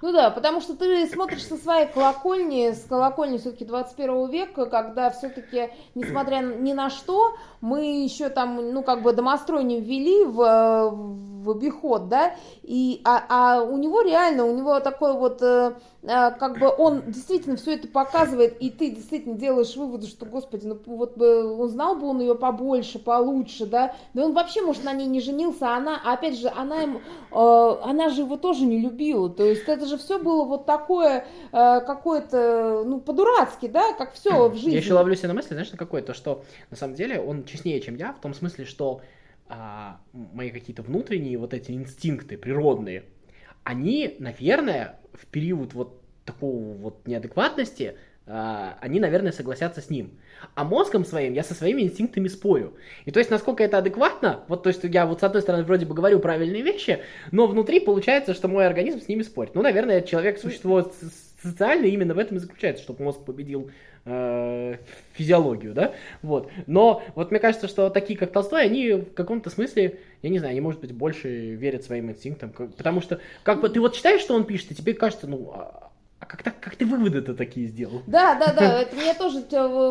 ну 0.03 0.13
да, 0.13 0.31
потому 0.31 0.61
что 0.61 0.75
ты 0.75 1.07
смотришь 1.09 1.47
со 1.47 1.57
своей 1.57 1.87
колокольни, 1.87 2.73
с 2.73 2.85
колокольни 2.85 3.39
все-таки 3.39 3.65
21 3.65 4.31
века, 4.31 4.67
когда 4.67 5.11
все-таки, 5.11 5.71
несмотря 5.95 6.39
ни 6.39 6.73
на 6.73 6.89
что, 6.89 7.35
мы 7.61 8.03
еще 8.03 8.31
там, 8.31 8.73
ну, 8.73 8.83
как 8.83 9.03
бы 9.03 9.13
домострой 9.13 9.63
не 9.63 9.81
ввели 9.81 10.25
в, 10.25 10.91
в 10.91 11.51
обиход, 11.51 12.09
да, 12.09 12.35
и, 12.63 13.03
а, 13.05 13.25
а 13.29 13.63
у 13.63 13.77
него 13.77 14.01
реально, 14.01 14.47
у 14.47 14.57
него 14.57 14.81
такой 14.81 15.13
вот, 15.13 15.43
э, 15.43 15.75
как 16.03 16.59
бы 16.59 16.69
он 16.69 17.03
действительно 17.11 17.57
все 17.57 17.75
это 17.75 17.87
показывает, 17.87 18.57
и 18.61 18.71
ты 18.71 18.91
действительно 18.91 19.37
делаешь 19.37 19.77
выводы, 19.77 20.07
что, 20.07 20.25
господи, 20.25 20.67
ну, 20.67 20.79
вот 20.87 21.19
бы 21.19 21.61
он 21.61 21.69
знал 21.69 21.97
бы 21.97 22.07
он 22.07 22.21
ее 22.21 22.35
побольше, 22.35 22.99
получше, 22.99 23.67
да, 23.67 23.95
да 24.15 24.25
он 24.25 24.33
вообще, 24.33 24.63
может, 24.63 24.83
на 24.85 24.95
ней 24.95 25.07
не 25.07 25.21
женился, 25.21 25.69
а 25.69 25.77
она, 25.77 26.01
опять 26.03 26.39
же, 26.39 26.49
она 26.49 26.83
ему, 26.83 27.01
э, 27.01 27.83
она 27.83 28.09
же 28.09 28.23
его 28.23 28.39
тоже 28.39 28.65
не 28.65 28.81
любила, 28.81 29.29
то 29.29 29.45
есть 29.45 29.69
это 29.69 29.85
же 29.85 29.99
все 29.99 30.19
было 30.19 30.45
вот 30.45 30.65
такое, 30.65 31.27
э, 31.53 31.81
какое-то, 31.81 32.83
ну, 32.87 33.01
по-дурацки, 33.01 33.69
да, 33.69 33.93
как 33.93 34.15
все 34.15 34.49
в 34.49 34.55
жизни. 34.55 34.71
Я 34.71 34.79
еще 34.79 34.95
ловлю 34.95 35.15
себя 35.15 35.29
на 35.29 35.35
мысли, 35.35 35.53
знаешь, 35.53 35.71
на 35.71 35.79
какое? 35.79 36.01
То, 36.01 36.15
что 36.15 36.45
на 36.71 36.77
самом 36.77 36.95
деле 36.95 37.21
он 37.21 37.45
честнее, 37.45 37.81
чем 37.81 37.97
я, 37.97 38.13
в 38.15 38.21
том 38.21 38.33
смысле, 38.33 38.65
что 38.65 39.03
а, 39.49 40.01
мои 40.13 40.51
какие-то 40.51 40.83
внутренние 40.83 41.37
вот 41.37 41.53
эти 41.53 41.73
инстинкты 41.73 42.39
природные, 42.39 43.05
они, 43.71 44.17
наверное, 44.19 44.99
в 45.15 45.27
период 45.27 45.75
вот 45.75 46.01
такого 46.25 46.75
вот 46.75 47.07
неадекватности, 47.07 47.95
а, 48.27 48.77
они, 48.81 48.99
наверное, 48.99 49.31
согласятся 49.31 49.81
с 49.81 49.91
ним. 49.91 50.19
А 50.57 50.65
мозгом 50.65 51.05
своим 51.05 51.35
я 51.35 51.45
со 51.45 51.55
своими 51.55 51.83
инстинктами 51.83 52.27
спорю. 52.27 52.75
И 53.05 53.13
то 53.13 53.21
есть, 53.21 53.31
насколько 53.31 53.63
это 53.63 53.79
адекватно, 53.79 54.41
вот 54.49 54.65
то 54.65 54.71
есть 54.71 54.83
я 54.83 55.07
вот 55.07 55.21
с 55.21 55.23
одной 55.23 55.43
стороны 55.43 55.63
вроде 55.63 55.87
бы 55.87 55.95
говорю 55.95 56.19
правильные 56.19 56.63
вещи, 56.63 56.99
но 57.31 57.47
внутри 57.47 57.79
получается, 57.79 58.35
что 58.35 58.49
мой 58.49 58.67
организм 58.67 59.01
с 59.01 59.07
ними 59.07 59.23
спорит. 59.23 59.55
Ну, 59.55 59.63
наверное, 59.63 60.01
человек 60.01 60.39
существо 60.39 60.91
социальное 61.41 61.91
именно 61.91 62.15
в 62.15 62.19
этом 62.19 62.39
и 62.39 62.41
заключается, 62.41 62.83
чтобы 62.83 63.05
мозг 63.05 63.25
победил 63.25 63.71
э, 64.05 64.77
физиологию, 65.13 65.75
да, 65.75 65.95
вот. 66.23 66.51
Но 66.67 67.03
вот 67.15 67.31
мне 67.31 67.39
кажется, 67.39 67.69
что 67.69 67.89
такие, 67.89 68.19
как 68.19 68.33
Толстой, 68.33 68.65
они 68.65 68.93
в 68.93 69.15
каком-то 69.15 69.49
смысле, 69.49 70.01
я 70.23 70.31
не 70.31 70.39
знаю, 70.39 70.53
они, 70.53 70.61
может 70.61 70.81
быть, 70.81 70.93
больше 70.93 71.55
верят 71.55 71.85
своим 71.85 72.11
инстинктам, 72.11 72.51
потому 72.51 73.01
что, 73.01 73.21
как 73.43 73.61
бы, 73.61 73.69
ты 73.69 73.81
вот 73.81 73.95
читаешь, 73.95 74.21
что 74.21 74.35
он 74.35 74.45
пишет, 74.45 74.73
и 74.73 74.75
тебе 74.75 74.95
кажется, 74.95 75.27
ну, 75.27 75.55
а, 76.21 76.27
как, 76.27 76.43
так, 76.43 76.61
как 76.61 76.77
ты 76.77 76.85
выводы-то 76.85 77.35
такие 77.35 77.67
сделал? 77.67 78.03
Да, 78.07 78.35
да, 78.35 78.53
да. 78.53 78.83
Это 78.83 78.95
мне 78.95 79.15
тоже, 79.15 79.41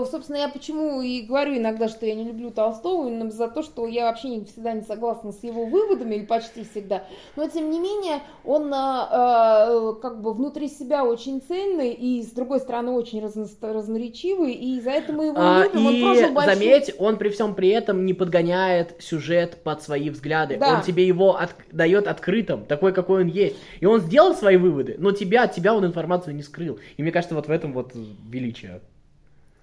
собственно, 0.05 0.37
я 0.37 0.47
почему 0.47 1.01
и 1.01 1.21
говорю 1.21 1.57
иногда, 1.57 1.87
что 1.87 2.05
я 2.05 2.13
не 2.13 2.23
люблю 2.23 2.51
Толстого, 2.51 3.07
именно 3.07 3.31
за 3.31 3.47
то, 3.47 3.63
что 3.63 3.87
я 3.87 4.05
вообще 4.05 4.29
не, 4.29 4.45
всегда 4.45 4.73
не 4.73 4.83
согласна 4.83 5.31
с 5.31 5.43
его 5.43 5.65
выводами, 5.65 6.15
или 6.15 6.25
почти 6.25 6.63
всегда. 6.63 7.03
Но, 7.35 7.47
тем 7.49 7.71
не 7.71 7.79
менее, 7.79 8.19
он 8.45 8.71
э, 8.71 9.93
как 10.01 10.21
бы 10.21 10.33
внутри 10.33 10.67
себя 10.67 11.03
очень 11.03 11.41
цельный, 11.41 11.93
и, 11.93 12.21
с 12.21 12.29
другой 12.29 12.59
стороны, 12.59 12.91
очень 12.91 13.21
разно, 13.21 13.47
разноречивый, 13.61 14.53
и 14.53 14.79
за 14.81 14.91
это 14.91 15.11
мы 15.11 15.27
его 15.27 15.37
а, 15.39 15.63
любим. 15.63 15.79
И, 15.79 16.03
он 16.03 16.13
прожил 16.13 16.33
большой... 16.33 16.53
заметь, 16.53 16.95
он 16.99 17.17
при 17.17 17.29
всем 17.29 17.55
при 17.55 17.69
этом 17.69 18.05
не 18.05 18.13
подгоняет 18.13 18.95
сюжет 18.99 19.63
под 19.63 19.81
свои 19.81 20.11
взгляды. 20.11 20.57
Да. 20.57 20.75
Он 20.75 20.81
тебе 20.83 21.07
его 21.07 21.37
от, 21.37 21.55
дает 21.71 22.07
открытым, 22.07 22.65
такой, 22.65 22.93
какой 22.93 23.23
он 23.23 23.27
есть. 23.29 23.55
И 23.79 23.87
он 23.87 23.99
сделал 24.01 24.35
свои 24.35 24.57
выводы, 24.57 24.95
но 24.99 25.11
тебя, 25.11 25.45
от 25.45 25.55
тебя 25.55 25.73
он 25.73 25.85
информацию 25.85 26.18
информацию 26.19 26.35
не 26.35 26.43
скрыл. 26.43 26.79
И 26.97 27.01
мне 27.01 27.11
кажется, 27.11 27.35
вот 27.35 27.47
в 27.47 27.51
этом 27.51 27.73
вот 27.73 27.93
величие. 28.29 28.81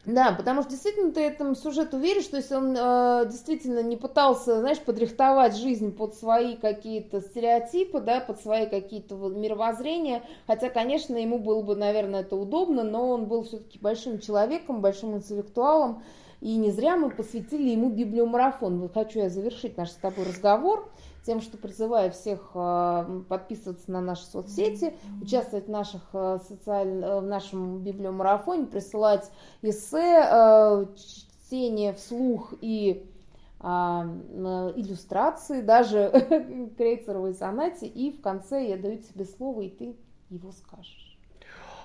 Да, 0.05 0.33
потому 0.33 0.62
что 0.62 0.71
действительно 0.71 1.11
ты 1.11 1.21
этому 1.21 1.57
сюжету 1.57 1.99
веришь, 1.99 2.29
то 2.29 2.37
есть 2.37 2.53
он 2.53 2.77
э, 2.79 3.27
действительно 3.29 3.83
не 3.83 3.97
пытался, 3.97 4.61
знаешь, 4.61 4.79
подрихтовать 4.79 5.57
жизнь 5.57 5.90
под 5.90 6.14
свои 6.14 6.55
какие-то 6.55 7.21
стереотипы, 7.21 8.01
да, 8.01 8.21
под 8.21 8.40
свои 8.40 8.66
какие-то 8.66 9.16
мировоззрения, 9.16 10.23
хотя, 10.47 10.71
конечно, 10.71 11.16
ему 11.16 11.40
было 11.40 11.61
бы, 11.61 11.75
наверное, 11.75 12.21
это 12.21 12.37
удобно, 12.37 12.85
но 12.85 13.11
он 13.11 13.25
был 13.25 13.42
все-таки 13.42 13.81
большим 13.81 14.21
человеком, 14.21 14.81
большим 14.81 15.16
интеллектуалом, 15.16 16.05
и 16.40 16.57
не 16.57 16.71
зря 16.71 16.97
мы 16.97 17.11
посвятили 17.11 17.71
ему 17.71 17.90
библиомарафон. 17.90 18.79
Вот 18.79 18.95
хочу 18.95 19.19
я 19.19 19.29
завершить 19.29 19.77
наш 19.77 19.90
с 19.90 19.95
тобой 19.95 20.25
разговор 20.27 20.88
тем, 21.27 21.41
что 21.41 21.59
призываю 21.59 22.12
всех 22.12 22.53
э, 22.55 23.23
подписываться 23.29 23.91
на 23.91 24.01
наши 24.01 24.25
соцсети, 24.25 24.95
участвовать 25.21 25.67
в, 25.67 25.71
наших, 25.71 26.03
э, 26.12 26.39
социаль... 26.49 27.03
Э, 27.03 27.21
в 27.21 27.27
нашем 27.27 27.83
библиомарафоне, 27.83 28.67
присылать 28.67 29.29
эссе, 29.62 30.87
чтение 30.97 31.93
вслух 31.95 32.55
и 32.61 33.11
иллюстрации, 33.59 35.62
даже 35.62 36.71
крейцеровой 36.77 37.35
сонате, 37.35 37.87
и 37.87 38.12
в 38.12 38.21
конце 38.21 38.69
я 38.69 38.77
даю 38.77 38.99
тебе 38.99 39.25
слово, 39.25 39.62
и 39.62 39.71
ты 39.71 39.97
его 40.31 40.53
скажешь. 40.53 41.06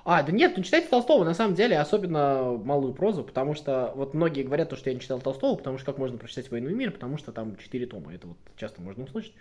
А, 0.03 0.23
да 0.23 0.31
нет, 0.31 0.53
ну 0.57 0.63
читайте 0.63 0.87
Толстого, 0.87 1.23
на 1.23 1.33
самом 1.33 1.53
деле, 1.53 1.77
особенно 1.77 2.59
малую 2.63 2.93
прозу, 2.93 3.23
потому 3.23 3.53
что 3.53 3.91
вот 3.95 4.13
многие 4.13 4.43
говорят, 4.43 4.69
то, 4.69 4.75
что 4.75 4.89
я 4.89 4.95
не 4.95 5.01
читал 5.01 5.19
Толстого, 5.19 5.55
потому 5.55 5.77
что 5.77 5.85
как 5.85 5.99
можно 5.99 6.17
прочитать 6.17 6.49
«Войну 6.49 6.69
и 6.69 6.73
мир», 6.73 6.91
потому 6.91 7.17
что 7.17 7.31
там 7.31 7.55
четыре 7.57 7.85
тома, 7.85 8.13
это 8.13 8.27
вот 8.27 8.37
часто 8.57 8.81
можно 8.81 9.03
услышать. 9.03 9.33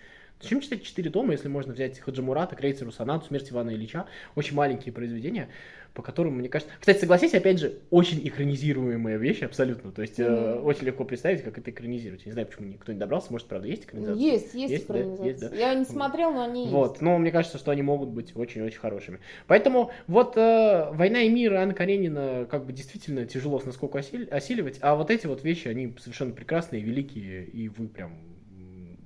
Зачем 0.42 0.60
читать 0.60 0.82
четыре 0.82 1.10
тома, 1.10 1.32
если 1.32 1.48
можно 1.48 1.74
взять 1.74 1.98
Хаджимурата, 2.00 2.56
Крейцеру, 2.56 2.92
Сонату, 2.92 3.26
Смерть 3.26 3.50
Ивана 3.50 3.70
Ильича, 3.70 4.06
очень 4.36 4.54
маленькие 4.54 4.92
произведения, 4.92 5.48
по 5.94 6.02
которым, 6.02 6.34
мне 6.34 6.48
кажется... 6.48 6.72
Кстати, 6.78 6.98
согласись, 6.98 7.34
опять 7.34 7.58
же, 7.58 7.80
очень 7.90 8.20
экранизируемые 8.26 9.18
вещи, 9.18 9.44
абсолютно. 9.44 9.92
То 9.92 10.02
есть 10.02 10.18
mm-hmm. 10.18 10.58
э, 10.58 10.60
очень 10.60 10.86
легко 10.86 11.04
представить, 11.04 11.42
как 11.42 11.58
это 11.58 11.70
экранизировать. 11.70 12.22
Я 12.22 12.26
не 12.26 12.32
знаю, 12.32 12.46
почему 12.46 12.68
никто 12.68 12.92
не 12.92 12.98
добрался. 12.98 13.32
Может, 13.32 13.48
правда, 13.48 13.68
есть 13.68 13.84
экранизация? 13.84 14.22
Есть, 14.22 14.54
есть, 14.54 14.72
есть 14.72 14.84
экранизация. 14.84 15.22
Да? 15.22 15.28
Есть, 15.28 15.40
да? 15.40 15.56
Я 15.56 15.74
не 15.74 15.84
смотрел, 15.84 16.32
но 16.32 16.42
они 16.42 16.68
вот. 16.68 16.92
есть. 16.92 17.02
Но 17.02 17.18
мне 17.18 17.30
кажется, 17.30 17.58
что 17.58 17.70
они 17.70 17.82
могут 17.82 18.10
быть 18.10 18.36
очень-очень 18.36 18.78
хорошими. 18.78 19.20
Поэтому 19.46 19.90
вот 20.06 20.36
э, 20.36 20.90
«Война 20.92 21.22
и 21.22 21.28
мир» 21.28 21.54
Анна 21.54 21.74
Каренина 21.74 22.46
как 22.50 22.66
бы 22.66 22.72
действительно 22.72 23.26
тяжело 23.26 23.58
с 23.60 23.64
насколько 23.64 23.98
осили, 23.98 24.26
осиливать, 24.26 24.78
а 24.80 24.94
вот 24.94 25.10
эти 25.10 25.26
вот 25.26 25.44
вещи, 25.44 25.68
они 25.68 25.94
совершенно 25.98 26.32
прекрасные, 26.32 26.82
великие, 26.82 27.44
и 27.44 27.68
вы 27.68 27.88
прям 27.88 28.12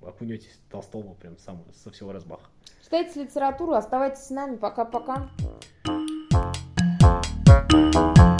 окунетесь 0.06 0.58
Толстого 0.70 1.14
прям 1.14 1.38
сам, 1.38 1.64
со 1.74 1.90
всего 1.90 2.12
разбаха. 2.12 2.48
Читайте 2.82 3.22
литературу, 3.22 3.72
оставайтесь 3.72 4.24
с 4.24 4.30
нами. 4.30 4.56
Пока-пока. 4.56 5.30
Música 7.74 8.33